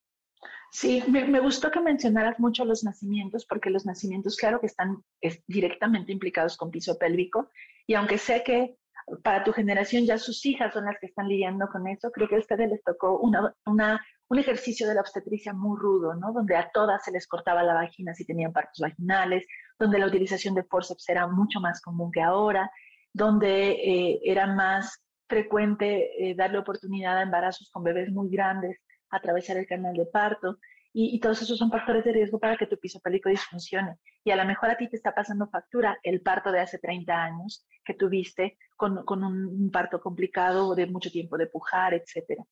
[0.70, 5.04] Sí, me, gustó que mencionaras mucho los nacimientos, porque los nacimientos, claro que están
[5.46, 7.50] directamente implicados con piso pélvico,
[7.86, 8.76] y aunque sé que
[9.22, 12.36] para tu generación ya sus hijas son las que están lidiando con eso, creo que
[12.36, 16.32] a ustedes les tocó un ejercicio de la obstetricia muy rudo, ¿no?
[16.32, 19.46] Donde a todas se les cortaba la vagina si tenían partos vaginales,
[19.78, 22.70] donde la utilización de forceps era mucho más común que ahora,
[23.12, 28.78] donde eh, era más frecuente eh, darle oportunidad a embarazos con bebés muy grandes
[29.10, 30.58] atravesar el canal de parto.
[30.94, 33.96] Y, todos esos son factores de riesgo para que tu piso pélvico disfuncione.
[34.24, 37.14] Y a lo mejor a ti te está pasando factura el parto de hace 30
[37.14, 42.42] años que tuviste con, con un, parto complicado de mucho tiempo de pujar, etc.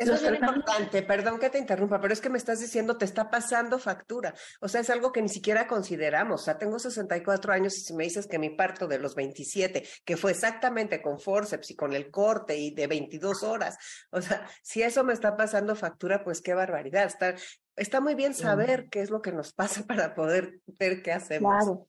[0.00, 3.04] eso es muy importante, perdón que te interrumpa, pero es que me estás diciendo te
[3.04, 4.32] está pasando factura.
[4.60, 6.40] O sea, es algo que ni siquiera consideramos.
[6.40, 9.86] O sea, tengo 64 años y si me dices que mi parto de los 27,
[10.06, 13.76] que fue exactamente con forceps y con el corte y de 22 horas,
[14.10, 17.04] o sea, si eso me está pasando factura, pues qué barbaridad.
[17.04, 17.34] Está,
[17.76, 21.52] está muy bien saber qué es lo que nos pasa para poder ver qué hacemos.
[21.62, 21.88] Claro.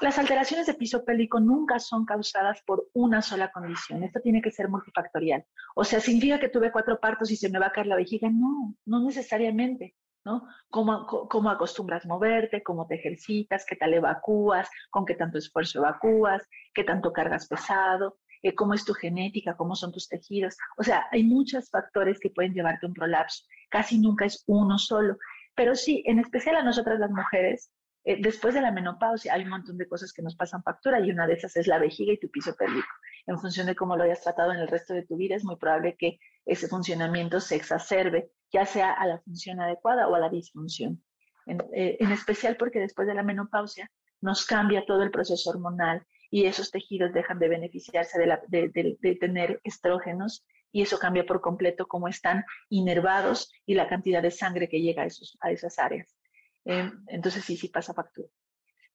[0.00, 4.02] Las alteraciones de piso pélvico nunca son causadas por una sola condición.
[4.02, 5.44] Esto tiene que ser multifactorial.
[5.74, 8.28] O sea, significa que tuve cuatro partos y se me va a caer la vejiga.
[8.30, 9.94] No, no necesariamente.
[10.24, 10.46] ¿no?
[10.68, 16.42] ¿Cómo, acostumbras moverte, cómo te ejercitas, qué tal evacúas, con qué tanto esfuerzo evacúas,
[16.74, 20.56] qué tanto cargas pesado, eh, cómo es tu genética, cómo son tus tejidos.
[20.76, 23.44] O sea, hay muchos factores que pueden llevarte a un prolapso.
[23.70, 25.16] Casi nunca es uno solo.
[25.54, 27.70] Pero sí, en especial a nosotras las mujeres,
[28.04, 31.10] eh, después de la menopausia hay un montón de cosas que nos pasan factura y
[31.10, 32.88] una de esas es la vejiga y tu piso pélvico.
[33.26, 35.56] En función de cómo lo hayas tratado en el resto de tu vida, es muy
[35.56, 40.30] probable que ese funcionamiento se exacerbe, ya sea a la función adecuada o a la
[40.30, 41.02] disfunción.
[41.46, 46.44] En, eh, especial porque después de la menopausia nos cambia todo el proceso hormonal y
[46.44, 52.44] esos tejidos dejan de beneficiarse de, tener estrógenos y eso cambia por completo cómo están
[52.68, 56.19] inervados y la cantidad de sangre que llega a esas áreas.
[56.64, 58.28] Em, entonces sí, sí pasa factura.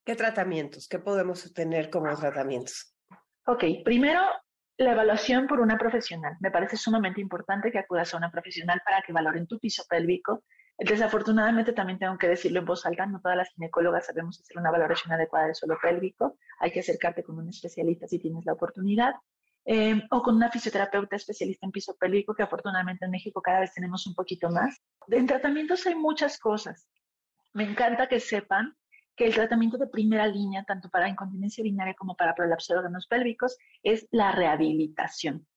[0.04, 0.88] ¿Qué tratamientos?
[0.88, 2.96] ¿Qué podemos tener como tratamientos?
[3.48, 4.22] Ok, primero
[4.78, 6.36] la evaluación por una profesional.
[6.42, 10.44] Me parece sumamente importante que acudas a una profesional para que valoren tu piso pélvico.
[10.78, 14.72] Desafortunadamente también tengo que decirlo en voz alta, no todas las ginecólogas sabemos hacer una
[14.72, 16.38] valoración adecuada del suelo pélvico.
[16.60, 19.14] Hay que acercarte con un especialista si tienes la oportunidad.
[19.68, 23.74] Em, o con una fisioterapeuta especialista en piso pélvico, que afortunadamente en México cada vez
[23.74, 24.80] tenemos un poquito más.
[25.08, 26.88] En tratamientos hay muchas cosas.
[27.56, 28.76] Me encanta que sepan
[29.16, 33.08] que el tratamiento de primera línea, tanto para incontinencia urinaria como para prolapso de órganos
[33.08, 35.48] pélvicos, es la rehabilitación.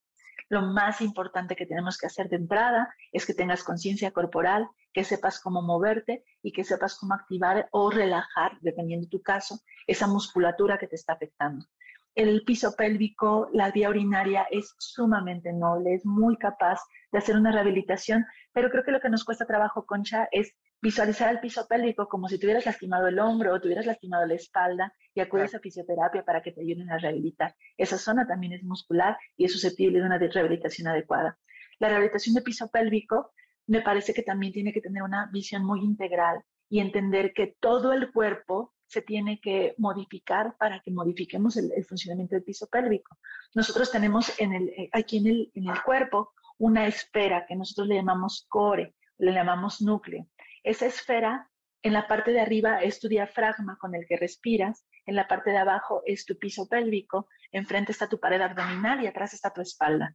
[0.48, 5.02] Lo más importante que tenemos que hacer de entrada es que tengas conciencia corporal, que
[5.02, 9.58] sepas cómo moverte y que sepas cómo activar o relajar, dependiendo de tu caso,
[9.88, 11.66] esa musculatura que te está afectando.
[12.14, 16.80] El piso pélvico, la vía urinaria es sumamente noble, es muy capaz
[17.10, 21.30] de hacer una rehabilitación, pero creo que lo que nos cuesta trabajo, Concha, es visualizar
[21.30, 25.20] el piso pélvico como si tuvieras lastimado el hombro o tuvieras lastimado la espalda y
[25.20, 27.54] acudes a fisioterapia para que te ayuden a rehabilitar.
[27.76, 31.38] Esa zona también es muscular y es susceptible de una rehabilitación adecuada.
[31.78, 33.32] La rehabilitación de piso pélvico
[33.66, 37.92] me parece que también tiene que tener una visión muy integral y entender que todo
[37.92, 43.18] el cuerpo se tiene que modificar para que modifiquemos el, funcionamiento del piso pélvico.
[43.54, 47.86] Nosotros tenemos en el, eh, aquí en el, en el cuerpo una esfera que nosotros
[47.86, 50.26] le llamamos core, le llamamos núcleo.
[50.62, 51.50] Esa esfera,
[51.82, 55.50] en la parte de arriba es tu diafragma con el que respiras, en la parte
[55.50, 59.60] de abajo es tu piso pélvico, enfrente está tu pared abdominal y atrás está tu
[59.60, 60.14] espalda.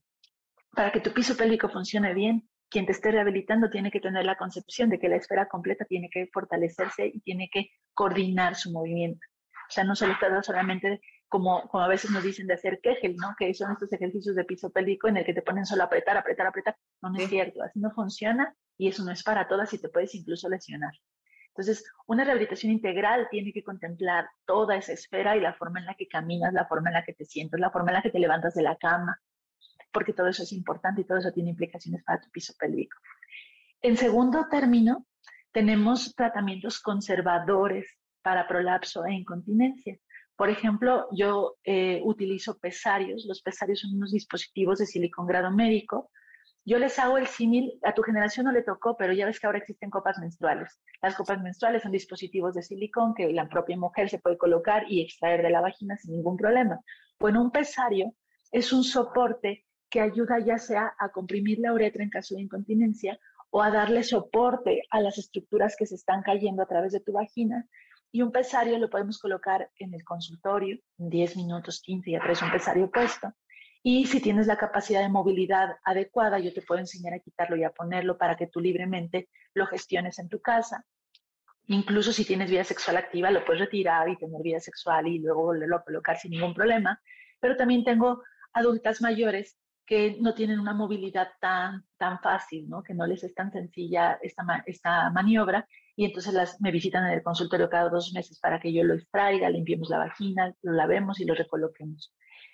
[0.75, 4.35] Para que tu piso pélvico funcione bien, quien te esté rehabilitando tiene que tener la
[4.35, 9.25] concepción de que la esfera completa tiene que fortalecerse y tiene que coordinar su movimiento.
[9.69, 13.15] O sea, no solo está solamente como, como a veces nos dicen de hacer Kegel,
[13.15, 13.35] ¿no?
[13.37, 16.17] Que son estos ejercicios de piso pélvico en el que te ponen solo a apretar,
[16.17, 16.75] apretar, apretar.
[17.01, 19.89] No, no es cierto, así no funciona y eso no es para todas y te
[19.89, 20.93] puedes incluso lesionar.
[21.49, 25.93] Entonces, una rehabilitación integral tiene que contemplar toda esa esfera y la forma en la
[25.93, 28.19] que caminas, la forma en la que te sientes, la forma en la que te
[28.19, 29.21] levantas de la cama,
[29.91, 32.97] porque todo eso es importante y todo eso tiene implicaciones para tu piso pélvico.
[33.81, 35.05] En segundo término,
[35.51, 39.99] tenemos tratamientos conservadores para prolapso e incontinencia.
[40.35, 43.25] Por ejemplo, yo eh, utilizo pesarios.
[43.27, 46.09] Los pesarios son unos dispositivos de silicón grado médico.
[46.65, 49.47] Yo les hago el símil, a tu generación no le tocó, pero ya ves que
[49.47, 50.79] ahora existen copas menstruales.
[51.01, 55.01] Las copas menstruales son dispositivos de silicón que la propia mujer se puede colocar y
[55.01, 56.79] extraer de la vagina sin ningún problema.
[57.19, 58.13] Bueno, un pesario
[58.51, 63.19] es un soporte que ayuda ya sea a comprimir la uretra en caso de incontinencia
[63.49, 67.11] o a darle soporte a las estructuras que se están cayendo a través de tu
[67.11, 67.67] vagina.
[68.11, 72.41] Y un pesario lo podemos colocar en el consultorio, en 10 minutos, 15, ya traes
[72.41, 73.33] un pesario puesto.
[73.85, 77.65] Y si tienes la capacidad de movilidad adecuada, yo te puedo enseñar a quitarlo y
[77.65, 80.85] a ponerlo para que tú libremente lo gestiones en tu casa.
[81.67, 85.43] Incluso si tienes vida sexual activa, lo puedes retirar y tener vida sexual y luego
[85.43, 87.01] volverlo a colocar sin ningún problema.
[87.41, 92.83] Pero también tengo adultas mayores que no tienen una movilidad tan, tan fácil, ¿no?
[92.83, 97.13] que no les es tan sencilla esta, esta maniobra y entonces las, me visitan en
[97.13, 101.19] el consultorio cada dos meses para que yo lo extraiga, limpiemos la vagina, lo lavemos
[101.19, 102.13] y lo recoloquemos.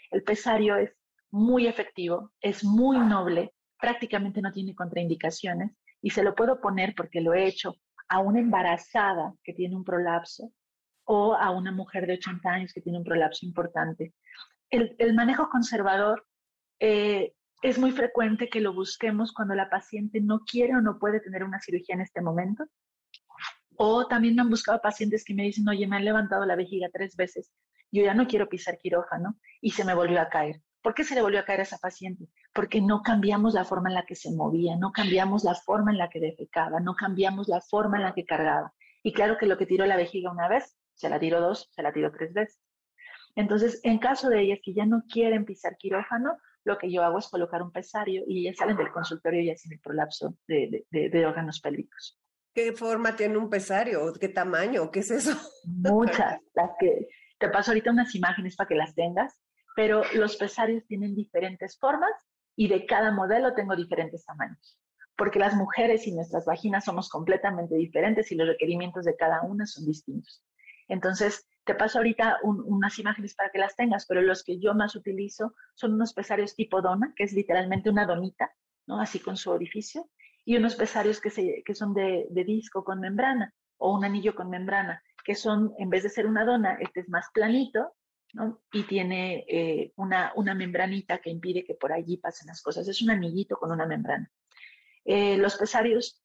[0.10, 0.92] El pesario es
[1.32, 7.22] muy efectivo, es muy noble, prácticamente no tiene contraindicaciones y se lo puedo poner porque
[7.22, 7.76] lo he hecho
[8.08, 10.52] a una embarazada que tiene un prolapso
[11.06, 14.14] o a una mujer de 80 años que tiene un prolapso importante.
[14.70, 16.26] El, el manejo conservador
[16.80, 21.20] eh, es muy frecuente que lo busquemos cuando la paciente no quiere o no puede
[21.20, 22.66] tener una cirugía en este momento.
[23.76, 26.90] O también me han buscado pacientes que me dicen, oye, me han levantado la vejiga
[26.92, 27.52] tres veces,
[27.92, 30.62] yo ya no quiero pisar quirófano y se me volvió a caer.
[30.82, 32.30] ¿Por qué se le volvió a caer a esa paciente?
[32.54, 35.98] Porque no cambiamos la forma en la que se movía, no cambiamos la forma en
[35.98, 38.74] la que defecaba, no cambiamos la forma en la que cargaba.
[39.04, 41.82] Y claro que lo que tiró la vejiga una vez, se la tiró dos, se
[41.82, 42.62] la tiró tres veces.
[43.36, 47.20] Entonces, en caso de ellas que ya no quieren pisar quirófano, lo que yo hago
[47.20, 51.26] es colocar un pesario y ya salen del consultorio ya sin el prolapso de, de,
[51.26, 52.20] órganos pélvicos.
[52.54, 54.12] ¿Qué forma tiene un pesario?
[54.20, 54.92] ¿Qué tamaño?
[54.92, 55.38] ¿Qué es eso?
[55.66, 56.40] Muchas.
[56.54, 59.40] Las que te paso ahorita unas imágenes para que las tengas,
[59.80, 62.12] pero los pesarios tienen diferentes formas
[62.58, 64.78] y de cada modelo tengo diferentes tamaños.
[65.16, 69.66] Porque las mujeres y nuestras vaginas somos completamente diferentes y los requerimientos de cada una
[69.66, 70.44] son distintos.
[70.90, 74.98] Entonces, te paso ahorita unas imágenes para que las tengas, pero los que yo más
[74.98, 78.52] utilizo son unos pesarios tipo dona, que es literalmente una donita,
[78.86, 79.00] ¿no?
[79.00, 80.10] Así con su orificio,
[80.44, 81.30] y unos pesarios que,
[81.74, 86.10] son de, disco con membrana o un anillo con membrana, que son, en vez de
[86.10, 87.94] ser una dona, este es más planito,
[88.72, 92.88] Y tiene eh, una, una membranita que impide que por allí pasen las cosas.
[92.88, 94.30] Es un anillito con una membrana.
[95.06, 96.22] Eh, los pesarios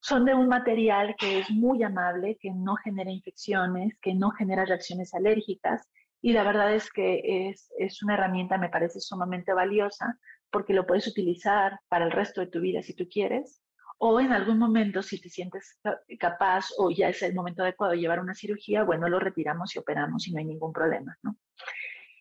[0.00, 4.64] son de un material que es muy amable, que no genera infecciones, que no genera
[4.64, 5.88] reacciones alérgicas
[6.20, 10.18] y la verdad es que es, es una herramienta, me parece sumamente valiosa
[10.50, 13.60] porque lo puedes utilizar para el resto de tu vida si tú quieres
[13.98, 15.80] o en algún momento si te sientes
[16.18, 19.78] capaz o ya es el momento adecuado de llevar una cirugía, bueno, lo retiramos y
[19.78, 21.36] operamos y no hay ningún problema, ¿no?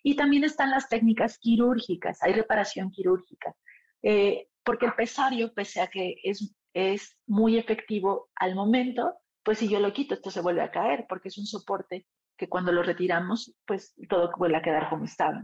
[0.04, 3.56] Y también están las técnicas quirúrgicas, hay reparación quirúrgica,
[4.02, 9.68] eh, porque el pesario, pese a que es es muy efectivo al momento, pues si
[9.68, 12.06] yo lo quito, esto se vuelve a caer, porque es un soporte
[12.38, 15.42] que cuando lo retiramos, pues todo vuelve a quedar como estaba.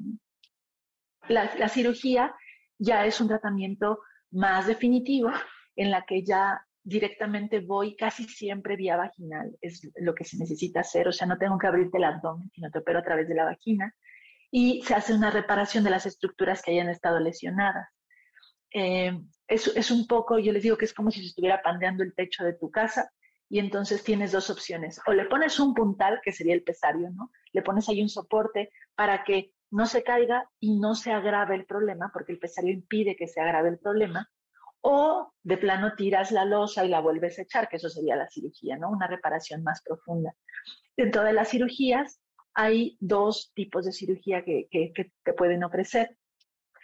[1.28, 2.36] La, cirugía
[2.78, 5.32] ya es un tratamiento más definitivo
[5.76, 10.82] en la que ya directamente voy casi siempre vía vaginal, es lo que se necesita
[10.82, 13.36] hacer, o sea, no tengo que abrirte el abdomen, sino te opero a través de
[13.36, 13.94] la vagina
[14.52, 17.88] y se hace una reparación de las estructuras que hayan estado lesionadas.
[18.72, 22.14] Eh, es, un poco, yo les digo que es como si se estuviera pandeando el
[22.14, 23.12] techo de tu casa
[23.50, 25.00] y entonces tienes dos opciones.
[25.06, 27.32] O le pones un puntal, que sería el pesario, ¿no?
[27.52, 31.66] Le pones ahí un soporte para que no se caiga y no se agrave el
[31.66, 34.30] problema, porque el pesario impide que se agrave el problema.
[34.84, 38.30] O de plano tiras la losa y la vuelves a echar, que eso sería la
[38.30, 38.90] cirugía, ¿no?
[38.90, 40.36] Una reparación más profunda.
[40.98, 42.20] Dentro de las cirugías
[42.54, 46.18] hay dos tipos de cirugía que, que, te pueden ofrecer.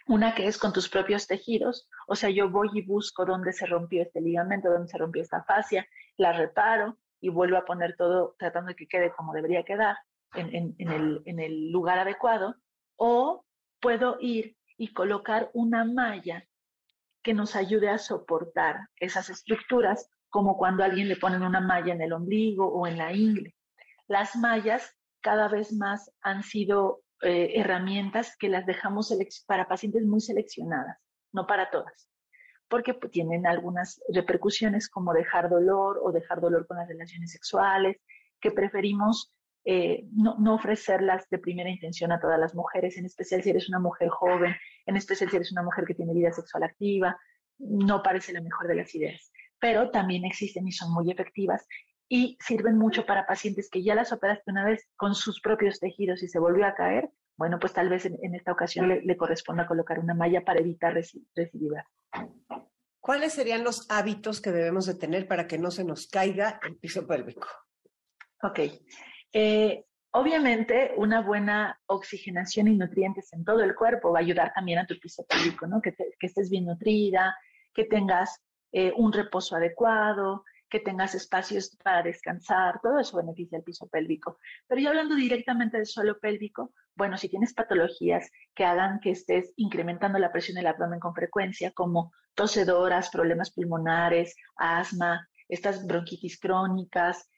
[0.06, 3.66] Una que es con tus propios tejidos, o sea, yo voy y busco dónde se
[3.66, 5.86] rompió este ligamento, dónde se rompió esta fascia,
[6.16, 9.98] la reparo y vuelvo a poner todo tratando de que quede como debería quedar
[10.34, 12.56] en, en, el, en el lugar adecuado.
[12.96, 13.44] O
[13.78, 16.46] puedo ir y colocar una malla
[17.22, 22.02] que nos ayude a soportar esas estructuras, como cuando alguien le ponen una malla en
[22.02, 23.54] el ombligo o en la ingle.
[24.06, 29.14] Las mallas cada vez más han sido eh, herramientas que las dejamos
[29.46, 30.96] para pacientes muy seleccionadas,
[31.32, 32.08] no para todas,
[32.68, 37.98] porque pues, tienen algunas repercusiones como dejar dolor o dejar dolor con las relaciones sexuales,
[38.40, 43.42] que preferimos eh, no, no, ofrecerlas de primera intención a todas las mujeres, en especial
[43.42, 44.54] si eres una mujer joven,
[44.86, 47.18] en especial si eres una mujer que tiene vida sexual activa,
[47.58, 49.30] no parece la mejor de las ideas.
[49.58, 51.66] Pero también existen y son muy efectivas
[52.08, 56.22] y sirven mucho para pacientes que ya las operaste una vez con sus propios tejidos
[56.22, 57.10] y se volvió a caer.
[57.36, 61.84] Bueno, pues tal vez en, esta ocasión le, corresponda colocar una malla para evitar recidivar.
[63.00, 66.76] ¿Cuáles serían los hábitos que debemos de tener para que no se nos caiga el
[66.76, 67.46] piso pélvico?
[68.42, 68.60] Ok.
[69.32, 74.78] Eh, obviamente, una buena oxigenación y nutrientes en todo el cuerpo va a ayudar también
[74.78, 75.80] a tu piso pélvico, ¿no?
[75.80, 77.36] Que, estés bien nutrida,
[77.74, 78.40] que tengas
[78.72, 84.38] eh, un reposo adecuado, que tengas espacios para descansar, todo eso beneficia al piso pélvico.
[84.68, 89.52] Pero ya hablando directamente del suelo pélvico, bueno, si tienes patologías que hagan que estés
[89.56, 97.28] incrementando la presión del abdomen con frecuencia, como tosedoras, problemas pulmonares, asma, estas bronquitis crónicas,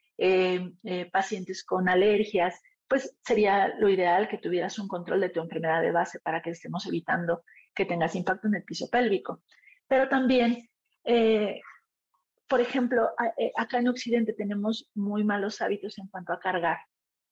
[1.11, 5.91] pacientes con alergias, pues sería lo ideal que tuvieras un control de tu enfermedad de
[5.91, 9.41] base para que estemos evitando que tengas impacto en el piso pélvico.
[9.87, 10.69] Pero también,
[11.03, 11.59] eh,
[12.47, 13.09] por ejemplo,
[13.57, 16.77] acá en Occidente tenemos muy malos hábitos en cuanto a cargar.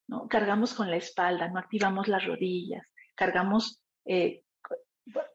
[0.07, 0.27] ¿no?
[0.27, 3.83] Cargamos con la espalda, no activamos las rodillas, cargamos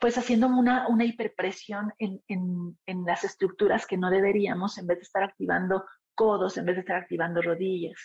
[0.01, 4.99] pues haciendo una, una hiperpresión en, en, en, las estructuras que no deberíamos en vez
[4.99, 5.85] de estar activando
[6.17, 8.01] codos en vez de estar activando rodillas.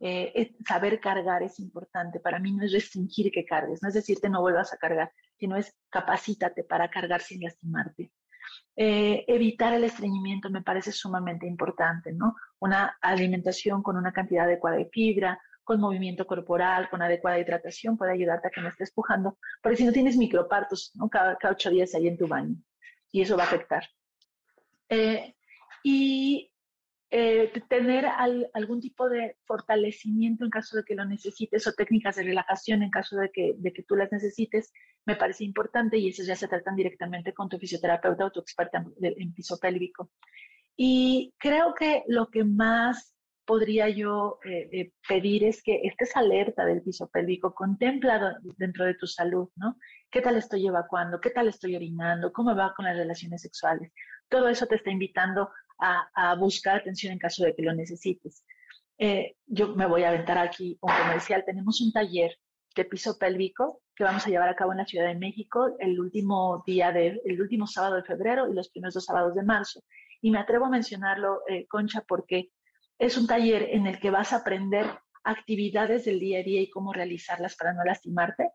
[0.00, 2.20] Eh, saber cargar es importante.
[2.20, 5.56] Para mí no es restringir que cargues, no es decirte no vuelvas a cargar, sino
[5.56, 8.10] es capacítate para cargar sin lastimarte.
[8.76, 12.36] Eh, evitar el estreñimiento me parece sumamente importante, ¿no?
[12.60, 18.12] Una alimentación con una cantidad adecuada de fibra, con movimiento corporal, con adecuada hidratación puede
[18.12, 21.10] ayudarte a que no estés pujando, porque si no tienes micropartos, ¿no?
[21.10, 22.56] Cada, ocho días ahí en tu baño,
[23.12, 23.84] y eso va a afectar.
[24.88, 25.34] Eh,
[25.82, 26.47] y
[27.10, 28.04] eh, tener
[28.52, 32.90] algún tipo de fortalecimiento en caso de que lo necesites o técnicas de relajación en
[32.90, 34.72] caso de que, tú las necesites,
[35.06, 38.84] me parece importante y eso ya se tratan directamente con tu fisioterapeuta o tu experta
[39.00, 40.10] en, piso pélvico.
[40.76, 43.14] Y creo que lo que más
[43.46, 48.92] podría yo eh, eh, pedir es que estés alerta del piso pélvico, contempla dentro de
[48.92, 49.78] tu salud, ¿no?
[50.10, 51.18] ¿Qué tal estoy evacuando?
[51.22, 52.34] ¿Qué tal estoy orinando?
[52.34, 53.90] ¿Cómo va con las relaciones sexuales?
[54.28, 58.44] Todo eso te está invitando a, buscar atención en caso de que lo necesites.
[58.98, 61.44] Eh, yo me voy a aventar aquí un comercial.
[61.44, 62.36] Tenemos un taller
[62.74, 65.98] de piso pélvico que vamos a llevar a cabo en la Ciudad de México el
[65.98, 69.82] último día de, el último sábado de febrero y los primeros dos sábados de marzo.
[70.20, 72.50] Y me atrevo a mencionarlo, eh, Concha, porque
[72.98, 74.86] es un taller en el que vas a aprender
[75.24, 78.50] actividades del día a día y cómo realizarlas para no lastimarte,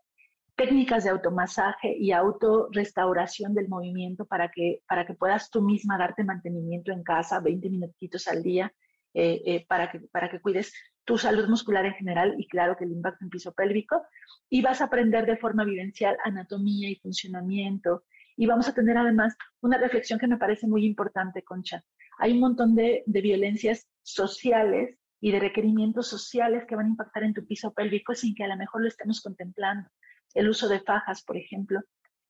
[0.56, 6.24] técnicas de automasaje y autorrestauración del movimiento para que, para que puedas tú misma darte
[6.24, 8.72] mantenimiento en casa 20 minutitos al día
[9.14, 10.72] eh, eh, para, que, para que cuides
[11.04, 14.02] tu salud muscular en general y claro que el impacto en piso pélvico.
[14.48, 18.04] Y vas a aprender de forma vivencial anatomía y funcionamiento.
[18.36, 21.84] Y vamos a tener además una reflexión que me parece muy importante, Concha.
[22.18, 27.24] Hay un montón de, de violencias sociales y de requerimientos sociales que van a impactar
[27.24, 29.88] en tu piso pélvico sin que a lo mejor lo estemos contemplando
[30.34, 31.80] el uso de fajas, por ejemplo,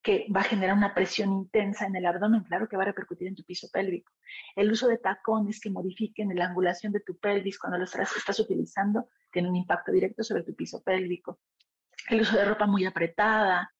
[0.03, 3.27] que va a generar una presión intensa en el abdomen, claro que va a repercutir
[3.27, 4.13] en tu piso pélvico.
[4.55, 9.09] El uso de tacones que modifiquen la angulación de tu pelvis cuando los estás, utilizando
[9.33, 11.41] tiene un impacto directo sobre tu piso pélvico.
[12.11, 13.73] El uso de ropa muy apretada,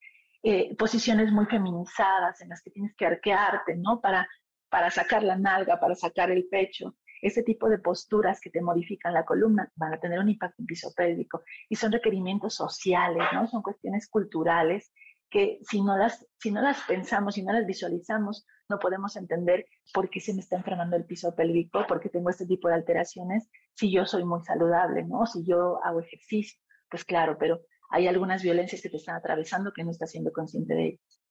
[0.43, 4.01] eh, posiciones muy feminizadas en las que tienes que arquearte, ¿no?
[4.01, 4.27] Para,
[4.71, 9.15] para sacar la nalga, para sacar el pecho ese tipo de posturas que te modifican
[9.15, 13.47] la columna van a tener un impacto en piso pélvico y son requerimientos sociales, ¿no?
[13.47, 14.93] Son cuestiones culturales
[15.31, 19.67] que si no las, si no las pensamos, si no las visualizamos, no podemos entender
[19.93, 22.75] por qué se me está enfermando el piso pélvico, por qué tengo este tipo de
[22.75, 25.27] alteraciones, si yo soy muy saludable, ¿no?
[25.27, 26.61] Si yo hago ejercicio,
[26.91, 30.75] pues claro, pero hay algunas violencias que te están atravesando que no estás siendo consciente
[30.75, 31.23] de ellas.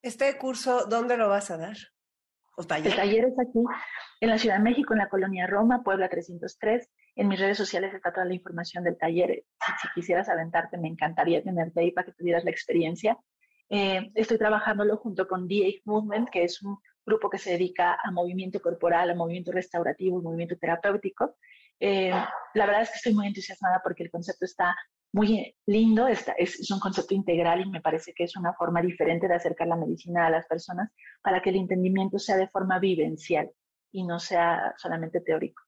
[0.00, 1.76] Este curso, ¿dónde lo vas a dar?
[2.56, 3.58] El taller es aquí,
[4.20, 6.88] en la Ciudad de México, en la colonia Roma, Puebla 303.
[7.16, 9.44] En mis redes sociales está toda la información del taller.
[9.80, 13.18] Si, quisieras aventarte, me encantaría tenerte ahí para que tuvieras la experiencia.
[13.70, 18.10] Eh, estoy trabajándolo junto con DA Movement, que es un grupo que se dedica a
[18.12, 21.36] movimiento corporal, a movimiento restaurativo, movimiento terapéutico.
[21.80, 22.12] Eh,
[22.54, 24.76] la verdad es que estoy muy entusiasmada porque el concepto está
[25.14, 29.28] muy lindo, es, es, un concepto integral y me parece que es una forma diferente
[29.28, 30.90] de acercar la medicina a las personas
[31.22, 33.48] para que el entendimiento sea de forma vivencial
[33.92, 35.62] y no sea solamente teórico.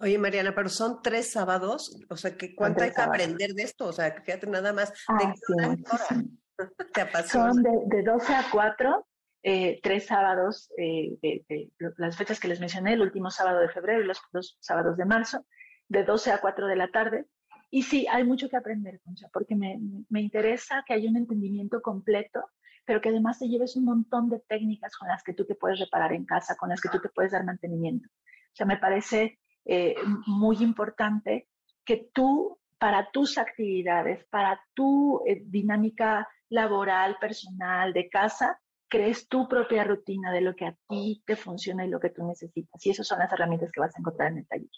[0.00, 3.86] Oye, Mariana, pero son tres sábados, o sea, que ¿cuánto hay que aprender de esto?
[3.86, 4.92] O sea, fíjate nada más.
[5.08, 5.34] Ah,
[7.26, 9.06] son de, de, 12 a 4,
[9.44, 14.02] eh, tres sábados, eh, de, las fechas que les mencioné, el último sábado de febrero
[14.02, 15.46] y los dos sábados de marzo,
[15.88, 17.24] de 12 a 4 de la tarde.
[17.70, 21.80] Y sí, hay mucho que aprender, Concha, porque me, me interesa que haya un entendimiento
[21.80, 22.44] completo,
[22.84, 25.78] pero que además te lleves un montón de técnicas con las que tú te puedes
[25.78, 28.08] reparar en casa, con las que tú te puedes dar mantenimiento.
[28.08, 29.94] O sea, me parece eh,
[30.26, 31.48] muy importante
[31.84, 38.58] que tú, para tus actividades, para tu eh, dinámica laboral, personal, de casa,
[38.88, 42.26] crees tu propia rutina de lo que a ti te funciona y lo que tú
[42.26, 42.84] necesitas.
[42.84, 44.68] Y esas son las herramientas que vas a encontrar en el taller.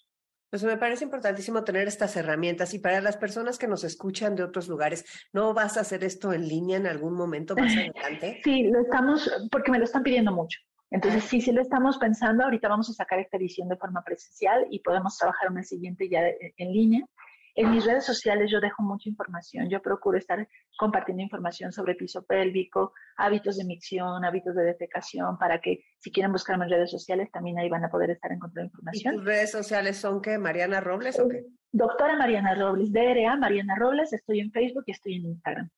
[0.53, 4.43] Pues me parece importantísimo tener estas herramientas y para las personas que nos escuchan de
[4.43, 8.43] otros lugares, ¿no vas a hacer esto en línea en algún momento más adelante?
[8.45, 10.61] Sí, lo estamos, porque me lo están pidiendo mucho.
[10.91, 12.45] Entonces, sí, sí lo estamos pensando.
[12.45, 16.21] Ahorita vamos a sacar esta edición de forma presencial y podemos trabajar una siguiente ya
[16.29, 17.03] en línea.
[17.55, 19.69] En mis redes sociales yo dejo mucha información.
[19.69, 20.49] Yo procuro estar
[20.79, 26.33] compartiendo información sobre piso pélvico, hábitos de micción, hábitos de defecación, para que si quieren
[26.33, 29.15] buscarme en redes sociales también ahí van a poder estar encontrando información.
[29.15, 30.39] ¿Y tus redes sociales son qué?
[30.39, 31.45] ¿Mariana Robles o qué?
[31.73, 34.13] Doctora Mariana Robles, DRA Mariana Robles.
[34.13, 35.71] Estoy en Facebook y estoy en Instagram.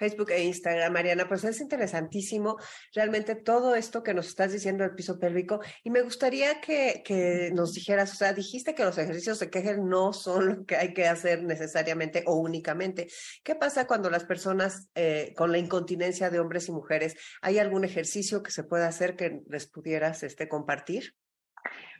[0.00, 2.56] Facebook e Instagram, Mariana, pues es interesantísimo
[2.94, 7.50] realmente todo esto que nos estás diciendo del piso pélvico y me gustaría que, que,
[7.52, 10.94] nos dijeras, o sea, dijiste que los ejercicios de Kegel no son lo que hay
[10.94, 13.08] que hacer necesariamente o únicamente.
[13.44, 17.84] ¿Qué pasa cuando las personas eh, con la incontinencia de hombres y mujeres, hay algún
[17.84, 21.14] ejercicio que se pueda hacer que les pudieras este, compartir?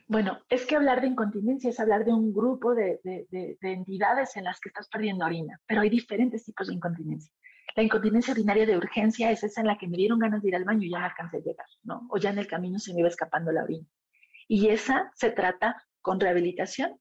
[0.07, 3.71] Bueno, es que hablar de incontinencia es hablar de un grupo de, de, de, de
[3.71, 7.31] entidades en las que estás perdiendo orina, pero hay diferentes tipos de incontinencia.
[7.75, 10.55] La incontinencia urinaria de urgencia es esa en la que me dieron ganas de ir
[10.55, 12.07] al baño y ya no alcancé a llegar, ¿no?
[12.09, 13.87] O ya en el camino se me iba escapando la orina.
[14.47, 16.99] Y esa se trata con rehabilitación.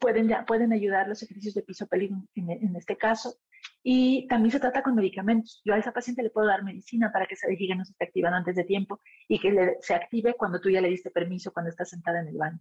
[0.00, 3.34] Pueden, pueden ayudar los ejercicios de piso pélvico en, este caso.
[3.82, 5.60] Y también se trata con medicamentos.
[5.64, 8.04] Yo a esa paciente le puedo dar medicina para que esa vejiga no se esté
[8.04, 11.70] activando antes de tiempo y que se active cuando tú ya le diste permiso cuando
[11.70, 12.60] está sentada en el baño.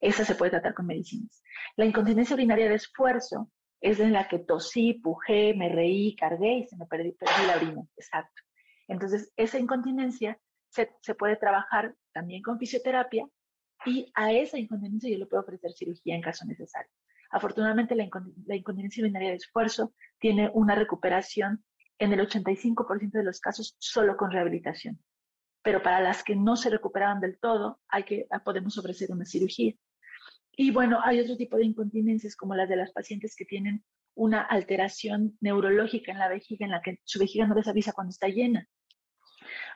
[0.00, 1.42] Esa se puede tratar con medicinas.
[1.76, 3.50] La incontinencia urinaria de esfuerzo
[3.80, 7.56] es en la que tosí, pujé, me reí, cargué y se me perdí, perdí la
[7.56, 7.82] orina.
[7.96, 8.42] Exacto.
[8.88, 10.38] Entonces, esa incontinencia
[10.70, 13.26] se, puede trabajar también con fisioterapia
[13.84, 16.90] y a esa incontinencia yo le puedo ofrecer cirugía en caso necesario.
[17.30, 18.08] Afortunadamente, la,
[18.46, 21.64] la incontinencia urinaria de esfuerzo tiene una recuperación
[21.98, 24.98] en el 85% de los casos solo con rehabilitación.
[25.62, 29.74] Pero para las que no se recuperaban del todo, hay que, podemos ofrecer una cirugía.
[30.60, 33.84] Y bueno, hay otro tipo de incontinencias como las de las pacientes que tienen
[34.16, 38.10] una alteración neurológica en la vejiga, en la que su vejiga no les avisa cuando
[38.10, 38.68] está llena.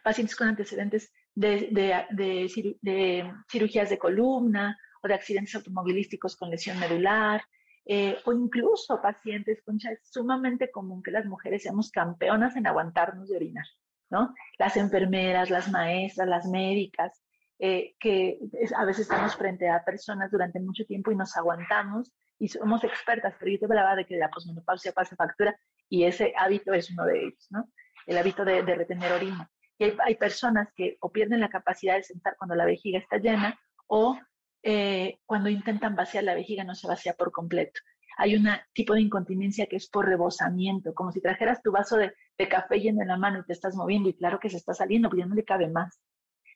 [0.03, 1.69] Pacientes con antecedentes de,
[2.11, 7.45] de, cirugías de columna o de accidentes automovilísticos con lesión medular,
[7.85, 13.29] eh, o incluso pacientes, con es sumamente común que las mujeres seamos campeonas en aguantarnos
[13.29, 13.67] de orinar,
[14.11, 14.35] ¿no?
[14.59, 17.22] Las enfermeras, las maestras, las médicas,
[17.65, 18.41] eh, que
[18.77, 23.37] a veces estamos frente a personas durante mucho tiempo y nos aguantamos y somos expertas,
[23.39, 25.57] pero yo te hablaba de que la posmenopausia pasa factura
[25.89, 27.71] y ese hábito es uno de ellos, ¿no?
[28.05, 29.49] El hábito de, retener orina.
[29.79, 33.57] Y hay, personas que o pierden la capacidad de sentar cuando la vejiga está llena
[33.87, 34.19] o
[34.65, 37.81] eh, cuando intentan vaciar la vejiga no se vacía por completo.
[38.17, 42.13] Hay un tipo de incontinencia que es por rebosamiento, como si trajeras tu vaso de,
[42.37, 44.75] de café lleno en la mano y te estás moviendo y claro que se está
[44.75, 46.01] saliendo, pero ya no le cabe más.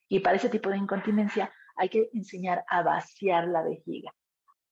[0.09, 4.13] Y para ese tipo de incontinencia hay que enseñar a vaciar la vejiga.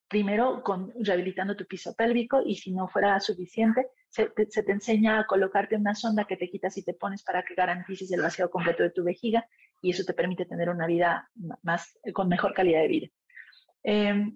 [0.09, 0.62] Primero
[1.01, 5.26] rehabilitando tu piso pélvico y si no fuera suficiente, se te, se te enseña a
[5.26, 8.82] colocarte una sonda que te quitas y te pones para que garantices el vaciado completo
[8.82, 9.45] de tu vejiga
[9.82, 11.28] y eso te permite tener una vida
[11.62, 13.09] más, con mejor calidad de vida.
[13.82, 14.32] Eh,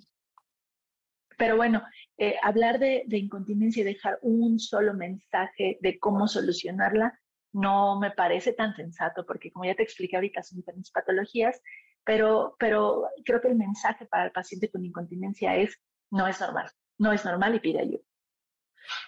[1.39, 1.83] pero bueno,
[2.19, 7.19] eh, hablar de, incontinencia y dejar un solo mensaje de cómo solucionarla
[7.59, 11.61] no me parece tan sensato, porque como ya te expliqué ahorita, son diferentes patologías,
[12.05, 15.77] pero, pero creo que el mensaje para el paciente con incontinencia es,
[16.11, 18.03] no es normal, no es normal y pide ayuda.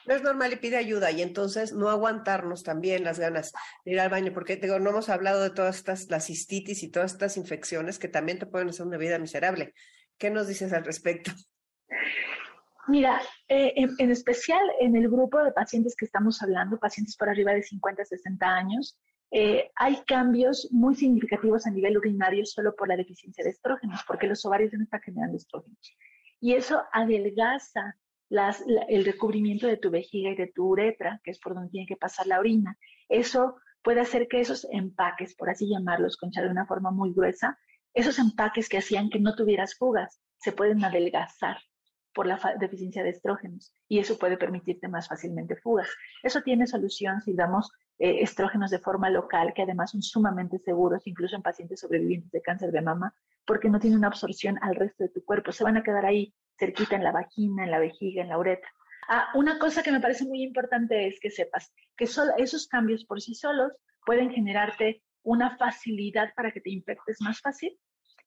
[0.07, 3.53] no es normal y pide ayuda y entonces no aguantarnos también las ganas
[3.85, 6.91] de ir al baño, porque digo, no hemos hablado de todas estas, la cistitis y
[6.91, 9.75] todas estas infecciones que también te pueden hacer una vida miserable.
[10.19, 11.31] ¿Qué nos dices al respecto?
[12.91, 17.53] Mira, eh, en, especial en el grupo de pacientes que estamos hablando, pacientes por arriba
[17.53, 18.99] de 50, 60 años,
[19.31, 24.27] eh, hay cambios muy significativos a nivel urinario solo por la deficiencia de estrógenos, porque
[24.27, 25.97] los ovarios no están generando estrógenos.
[26.41, 27.95] Y eso adelgaza
[28.89, 31.97] el recubrimiento de tu vejiga y de tu uretra, que es por donde tiene que
[31.97, 32.77] pasar la orina.
[33.09, 37.57] Eso puede hacer que esos empaques, por así llamarlos, concha de una forma muy gruesa,
[37.95, 41.59] esos empaques que hacían que no tuvieras fugas, se pueden adelgazar
[42.15, 45.89] por la deficiencia de estrógenos y eso puede permitirte más fácilmente fugas.
[46.23, 51.07] Eso tiene solución si damos eh, estrógenos de forma local, que además son sumamente seguros,
[51.07, 55.05] incluso en pacientes sobrevivientes de cáncer de mama, porque no tienen una absorción al resto
[55.05, 55.53] de tu cuerpo.
[55.53, 58.71] Se van a quedar ahí cerquita en la vagina, en la vejiga, en la uretra.
[59.09, 63.21] Ah, una cosa que me parece muy importante es que sepas que esos cambios por
[63.21, 63.73] sí solos
[64.05, 67.79] pueden generarte una facilidad para que te infectes más fácil,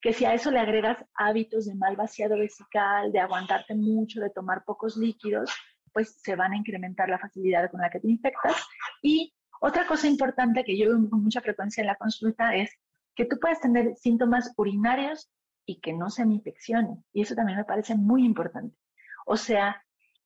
[0.03, 4.29] que si a eso le agregas hábitos de mal vaciado vesical, de aguantarte mucho, de
[4.29, 5.49] tomar pocos líquidos,
[5.93, 8.57] pues se van a incrementar la facilidad con la que te infectas.
[9.01, 12.69] Y otra cosa importante que yo veo con mucha frecuencia en la consulta es
[13.15, 15.31] que tú puedes tener síntomas urinarios
[15.65, 16.99] y que no sean infecciones.
[17.13, 18.75] Y eso también me parece muy importante.
[19.25, 19.85] O sea,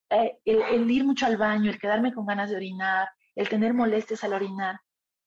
[0.10, 4.24] eh, el, ir mucho al baño, el quedarme con ganas de orinar, el tener molestias
[4.24, 4.80] al orinar,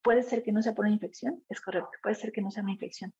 [0.02, 2.64] puede ser que no sea por una infección, es correcto, puede ser que no sea
[2.64, 3.14] una infección.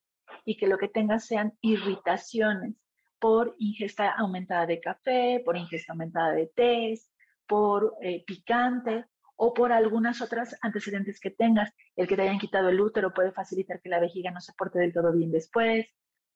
[0.45, 2.75] Y que lo que tengas sean irritaciones
[3.19, 6.99] por ingesta aumentada de café, por ingesta aumentada de té,
[7.47, 9.05] por eh, picante
[9.37, 11.73] o por algunas otras antecedentes que tengas.
[11.97, 14.79] El que te hayan quitado el útero puede facilitar que la vejiga no se porte
[14.79, 15.87] del todo bien después.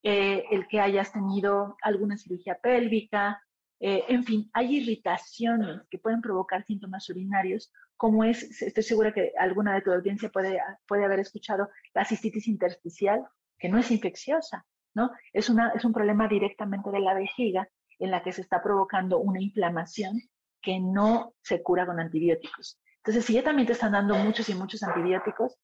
[0.02, 3.42] Eh, el que hayas tenido alguna cirugía pélvica,
[3.80, 9.32] eh, en fin, hay irritaciones que pueden provocar síntomas urinarios, como es, estoy segura que
[9.38, 13.26] alguna de tu audiencia puede, puede haber escuchado la cistitis intersticial,
[13.64, 15.10] que no es infecciosa, ¿no?
[15.32, 17.66] Es, una, es un problema directamente de la vejiga
[17.98, 20.20] en la que se está provocando una inflamación
[20.60, 22.78] que no se cura con antibióticos.
[22.98, 25.56] Entonces, si ya también te están dando muchos y muchos antibióticos,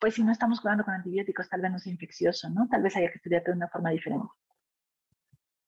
[0.00, 2.66] pues si no estamos curando con antibióticos, tal vez no sea infeccioso, ¿no?
[2.68, 4.26] Tal vez haya que estudiarte de una forma diferente.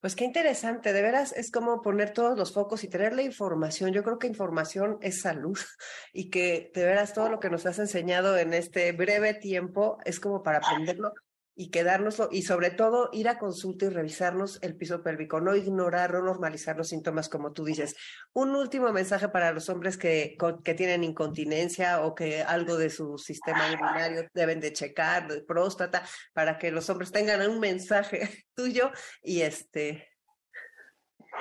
[0.01, 3.93] Pues qué interesante, de veras es como poner todos los focos y tener la información.
[3.93, 5.57] Yo creo que información es salud
[6.13, 10.19] y que de veras todo lo que nos has enseñado en este breve tiempo es
[10.19, 11.13] como para aprenderlo
[11.61, 16.17] y quedárnoslo y sobre todo ir a consulta y revisarnos el piso pélvico, no ignorar
[16.17, 17.97] o normalizar los síntomas como tú dices.
[18.33, 23.19] Un último mensaje para los hombres que, que tienen incontinencia o que algo de su
[23.19, 26.03] sistema urinario deben de checar, de próstata,
[26.33, 28.91] para que los hombres tengan un mensaje tuyo
[29.23, 30.09] y este...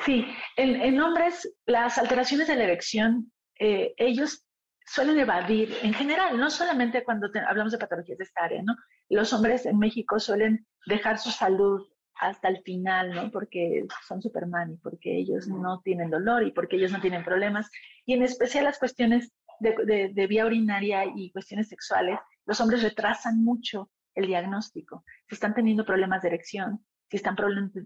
[0.05, 0.25] Sí,
[0.57, 4.45] en, hombres las alteraciones de la erección, eh, ellos
[4.85, 8.75] suelen evadir en general, no solamente cuando hablamos de patologías de esta área, ¿no?
[9.09, 13.31] Los hombres en México suelen dejar su salud hasta el final, ¿no?
[13.31, 17.69] Porque son Superman y porque ellos no tienen dolor y porque ellos no tienen problemas.
[18.05, 23.43] Y en especial las cuestiones de, de vía urinaria y cuestiones sexuales, los hombres retrasan
[23.43, 25.03] mucho el diagnóstico.
[25.27, 27.35] Si están teniendo problemas de erección, si están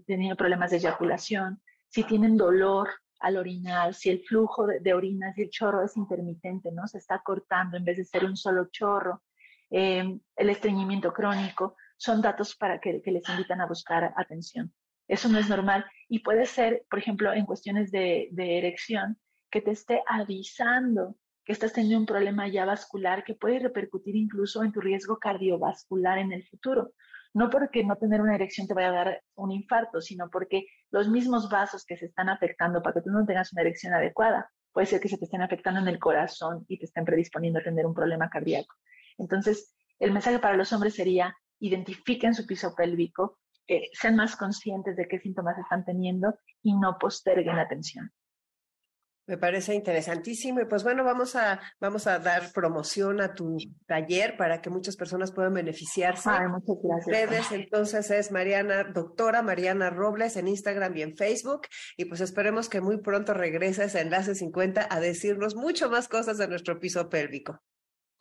[0.06, 5.42] teniendo problemas de eyaculación, si tienen dolor al orinar, si el flujo de, orinas y
[5.42, 6.86] el chorro es intermitente, ¿no?
[6.86, 9.22] Se está cortando en vez de ser un solo chorro,
[9.70, 14.72] em, el estreñimiento crónico, son datos para que, les invitan a buscar atención.
[15.08, 19.18] Eso no es normal y puede ser, por ejemplo, en cuestiones de, de erección,
[19.50, 24.64] que te esté avisando que estás teniendo un problema ya vascular que puede repercutir incluso
[24.64, 26.94] en tu riesgo cardiovascular en el futuro
[27.34, 31.08] no porque no tener una erección te vaya a dar un infarto, sino porque los
[31.08, 34.86] mismos vasos que se están afectando para que tú no tengas una erección adecuada, puede
[34.86, 37.84] ser que se te estén afectando en el corazón y te estén predisponiendo a tener
[37.86, 38.74] un problema cardíaco.
[39.18, 44.96] Entonces, el mensaje para los hombres sería, identifiquen su piso pélvico, eh, sean más conscientes
[44.96, 48.12] de qué síntomas están teniendo y no posterguen la atención.
[49.26, 53.56] Me parece interesantísimo y pues bueno, vamos a, vamos a dar promoción a tu
[53.86, 56.28] taller para que muchas personas puedan beneficiarse.
[56.28, 57.52] Ay, muchas gracias.
[57.52, 61.62] entonces es Mariana, doctora Mariana Robles en Instagram y en Facebook
[61.96, 66.36] y pues esperemos que muy pronto regreses a Enlace 50 a decirnos mucho más cosas
[66.36, 67.62] de nuestro piso pélvico.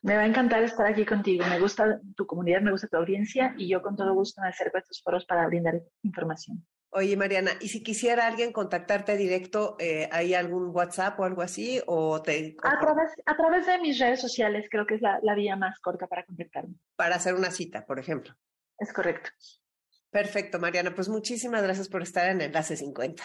[0.04, 1.46] Me va a encantar estar aquí contigo.
[1.50, 4.76] Me gusta tu comunidad, me gusta tu audiencia y yo con todo gusto me acerco
[4.76, 6.66] a estos foros para brindar información.
[6.90, 11.82] Oye, Mariana, ¿y si quisiera alguien contactarte directo, eh, ¿hay algún WhatsApp o algo así?
[11.88, 15.36] O te, a, través, a través de mis redes sociales creo que es la, la
[15.36, 16.76] vía más corta para contactarme.
[16.98, 18.34] Para hacer una cita, por ejemplo.
[18.78, 19.30] Es correcto.
[20.12, 20.94] Perfecto, Mariana.
[20.94, 23.24] Pues muchísimas gracias por estar en Enlace 50.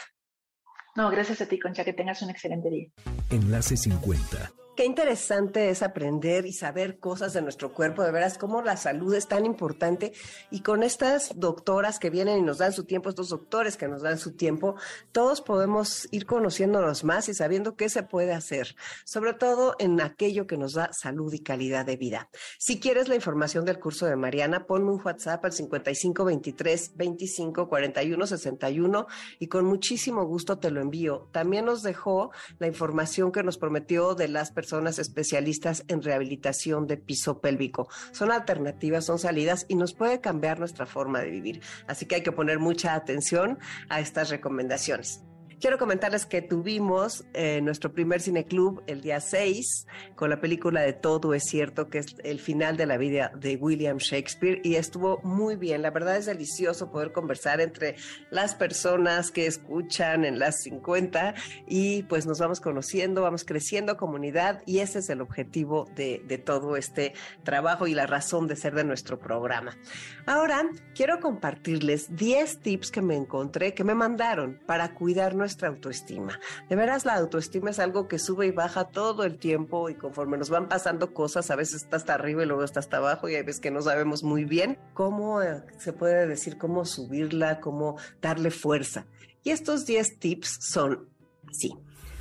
[0.94, 1.84] No, gracias a ti, Concha.
[1.84, 2.88] Que tengas un excelente día.
[3.30, 8.62] Enlace 50 Qué interesante es aprender y saber cosas de nuestro cuerpo, de veras, cómo
[8.62, 10.12] la salud es tan importante.
[10.52, 14.02] Y con estas doctoras que vienen y nos dan su tiempo, estos doctores que nos
[14.02, 14.76] dan su tiempo,
[15.10, 20.46] todos podemos ir conociéndonos más y sabiendo qué se puede hacer, sobre todo en aquello
[20.46, 22.30] que nos da salud y calidad de vida.
[22.60, 28.26] Si quieres la información del curso de Mariana, ponme un WhatsApp al 5523 25 41
[28.28, 29.06] 61
[29.40, 31.28] y con muchísimo gusto te lo envío.
[31.32, 36.86] También nos dejó la información que nos prometió de las personas personas especialistas en rehabilitación
[36.86, 37.88] de piso pélvico.
[38.12, 41.62] Son alternativas, son salidas y nos puede cambiar nuestra forma de vivir.
[41.86, 43.58] Así que hay que poner mucha atención
[43.88, 45.22] a estas recomendaciones.
[45.60, 50.92] Quiero comentarles que tuvimos eh, nuestro primer cineclub el día 6 con la película de
[50.92, 55.20] Todo es cierto, que es el final de la vida de William Shakespeare y estuvo
[55.24, 55.82] muy bien.
[55.82, 57.96] La verdad es delicioso poder conversar entre
[58.30, 61.34] las personas que escuchan en las 50
[61.66, 66.76] y pues nos vamos conociendo, vamos creciendo comunidad y ese es el objetivo de, todo
[66.76, 69.76] este trabajo y la razón de ser de nuestro programa.
[70.24, 75.68] Ahora quiero compartirles 10 tips que me encontré, que me mandaron para cuidar nuestra nuestra
[75.68, 76.38] autoestima.
[76.68, 80.36] De veras, la autoestima es algo que sube y baja todo el tiempo y conforme
[80.36, 83.34] nos van pasando cosas, a veces está hasta arriba y luego está hasta abajo y
[83.34, 87.96] hay veces que no sabemos muy bien cómo eh, se puede decir, cómo subirla, cómo
[88.20, 89.06] darle fuerza.
[89.42, 91.08] Y estos 10 tips son
[91.48, 91.72] así.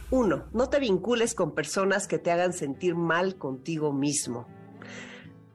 [0.09, 4.47] Uno, no te vincules con personas que te hagan sentir mal contigo mismo.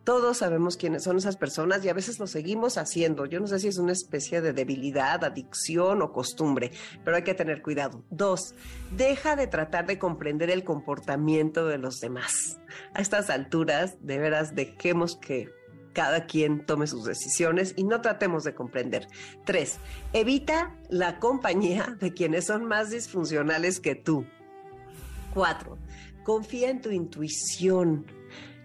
[0.05, 3.25] Todos sabemos quiénes son esas personas y a veces lo seguimos haciendo.
[3.27, 6.73] Yo no sé si es una especie de debilidad, adicción o costumbre,
[7.05, 8.03] pero hay que tener cuidado.
[8.11, 8.55] Dos,
[8.97, 12.59] deja de tratar de comprender el comportamiento de los demás.
[12.95, 15.51] A estas alturas, de veras, dejemos que
[15.93, 19.07] cada quien tome sus decisiones y no tratemos de comprender.
[19.45, 19.79] Tres,
[20.13, 24.25] evita la compañía de quienes son más disfuncionales que tú.
[25.33, 25.79] Cuatro,
[26.25, 28.07] confía en tu intuición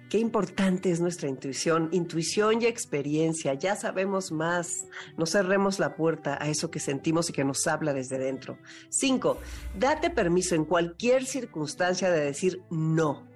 [0.10, 3.54] Qué importante es nuestra intuición, intuición y experiencia.
[3.56, 4.86] Ya sabemos más.
[5.18, 8.58] No cerremos la puerta a eso que sentimos y que nos habla desde dentro.
[8.90, 9.40] Cinco,
[9.78, 13.27] date permiso en cualquier circunstancia de decir no.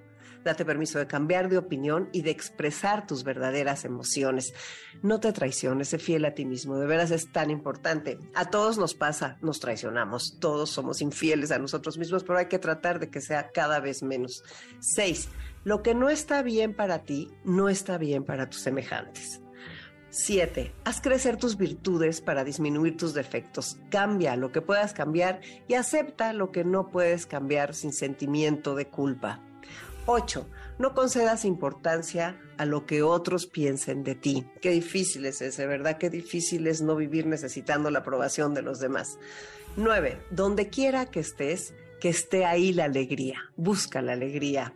[0.43, 4.53] Date permiso de cambiar de opinión y de expresar tus verdaderas emociones.
[5.01, 6.77] No te traiciones, sé fiel a ti mismo.
[6.77, 8.17] De veras es tan importante.
[8.33, 10.37] A todos nos pasa, nos traicionamos.
[10.39, 14.03] Todos somos infieles a nosotros mismos, pero hay que tratar de que sea cada vez
[14.03, 14.43] menos.
[14.79, 15.29] Seis,
[15.63, 19.41] lo que no está bien para ti, no está bien para tus semejantes.
[20.11, 20.73] 7.
[20.83, 23.77] Haz crecer tus virtudes para disminuir tus defectos.
[23.89, 25.39] Cambia lo que puedas cambiar
[25.69, 29.41] y acepta lo que no puedes cambiar sin sentimiento de culpa.
[30.05, 30.47] 8.
[30.79, 34.45] No concedas importancia a lo que otros piensen de ti.
[34.61, 35.97] Qué difícil es ese, ¿verdad?
[35.97, 39.19] Qué difícil es no vivir necesitando la aprobación de los demás.
[39.77, 40.21] 9.
[40.31, 43.51] Donde quiera que estés, que esté ahí la alegría.
[43.55, 44.73] Busca la alegría.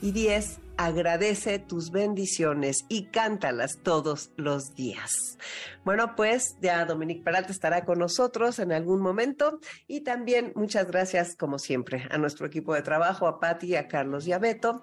[0.00, 5.36] Y 10 agradece tus bendiciones y cántalas todos los días.
[5.84, 9.58] Bueno, pues ya Dominique Peralta estará con nosotros en algún momento
[9.88, 14.26] y también muchas gracias, como siempre, a nuestro equipo de trabajo, a Patti, a Carlos
[14.28, 14.82] y a Beto.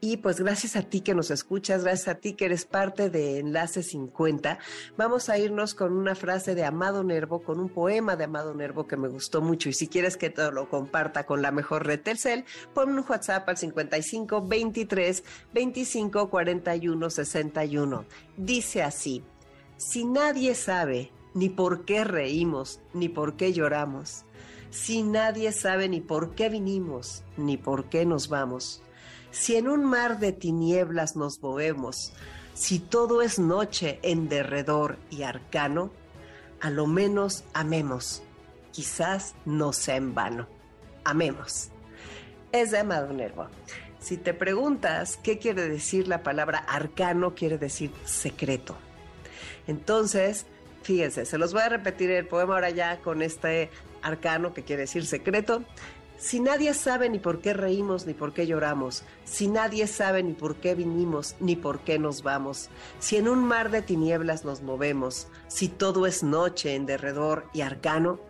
[0.00, 3.38] Y pues gracias a ti que nos escuchas, gracias a ti que eres parte de
[3.38, 4.58] Enlace 50,
[4.96, 8.86] vamos a irnos con una frase de Amado Nervo, con un poema de Amado Nervo
[8.86, 9.70] que me gustó mucho.
[9.70, 13.48] Y si quieres que te lo comparta con la mejor red Telcel, pon un WhatsApp
[13.48, 18.04] al 55 23 25 41 61.
[18.36, 19.22] Dice así,
[19.76, 24.24] si nadie sabe ni por qué reímos, ni por qué lloramos,
[24.70, 28.82] si nadie sabe ni por qué vinimos, ni por qué nos vamos,
[29.30, 32.12] si en un mar de tinieblas nos movemos,
[32.54, 35.90] si todo es noche en derredor y arcano,
[36.60, 38.22] a lo menos amemos,
[38.72, 40.46] quizás no sea en vano.
[41.04, 41.70] Amemos.
[42.52, 43.48] Es de.
[44.06, 48.76] Si te preguntas qué quiere decir la palabra arcano, quiere decir secreto.
[49.66, 50.46] Entonces,
[50.84, 53.68] fíjense, se los voy a repetir el poema ahora ya con este
[54.02, 55.64] arcano que quiere decir secreto.
[56.18, 60.34] Si nadie sabe ni por qué reímos ni por qué lloramos, si nadie sabe ni
[60.34, 64.62] por qué vinimos ni por qué nos vamos, si en un mar de tinieblas nos
[64.62, 68.20] movemos, si todo es noche en derredor y arcano,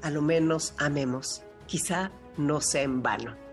[0.00, 3.43] a lo menos amemos, quizá no sea en vano.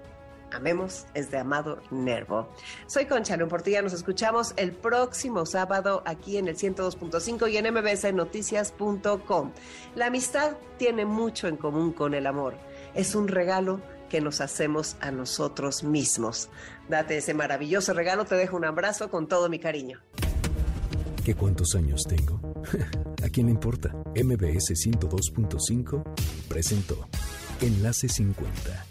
[0.52, 2.50] Amemos es de Amado Nervo.
[2.88, 7.74] Soy Concha León Portilla, nos escuchamos el próximo sábado aquí en el 102.5 y en
[7.74, 9.52] mbsnoticias.com.
[9.96, 12.56] La amistad tiene mucho en común con el amor.
[12.94, 16.50] Es un regalo que nos hacemos a nosotros mismos.
[16.90, 20.02] Date ese maravilloso regalo, te dejo un abrazo con todo mi cariño.
[21.24, 22.42] ¿Qué cuántos años tengo?
[23.24, 23.90] ¿A quién le importa?
[24.16, 26.04] MBS 102.5
[26.50, 27.08] presentó
[27.62, 28.91] Enlace 50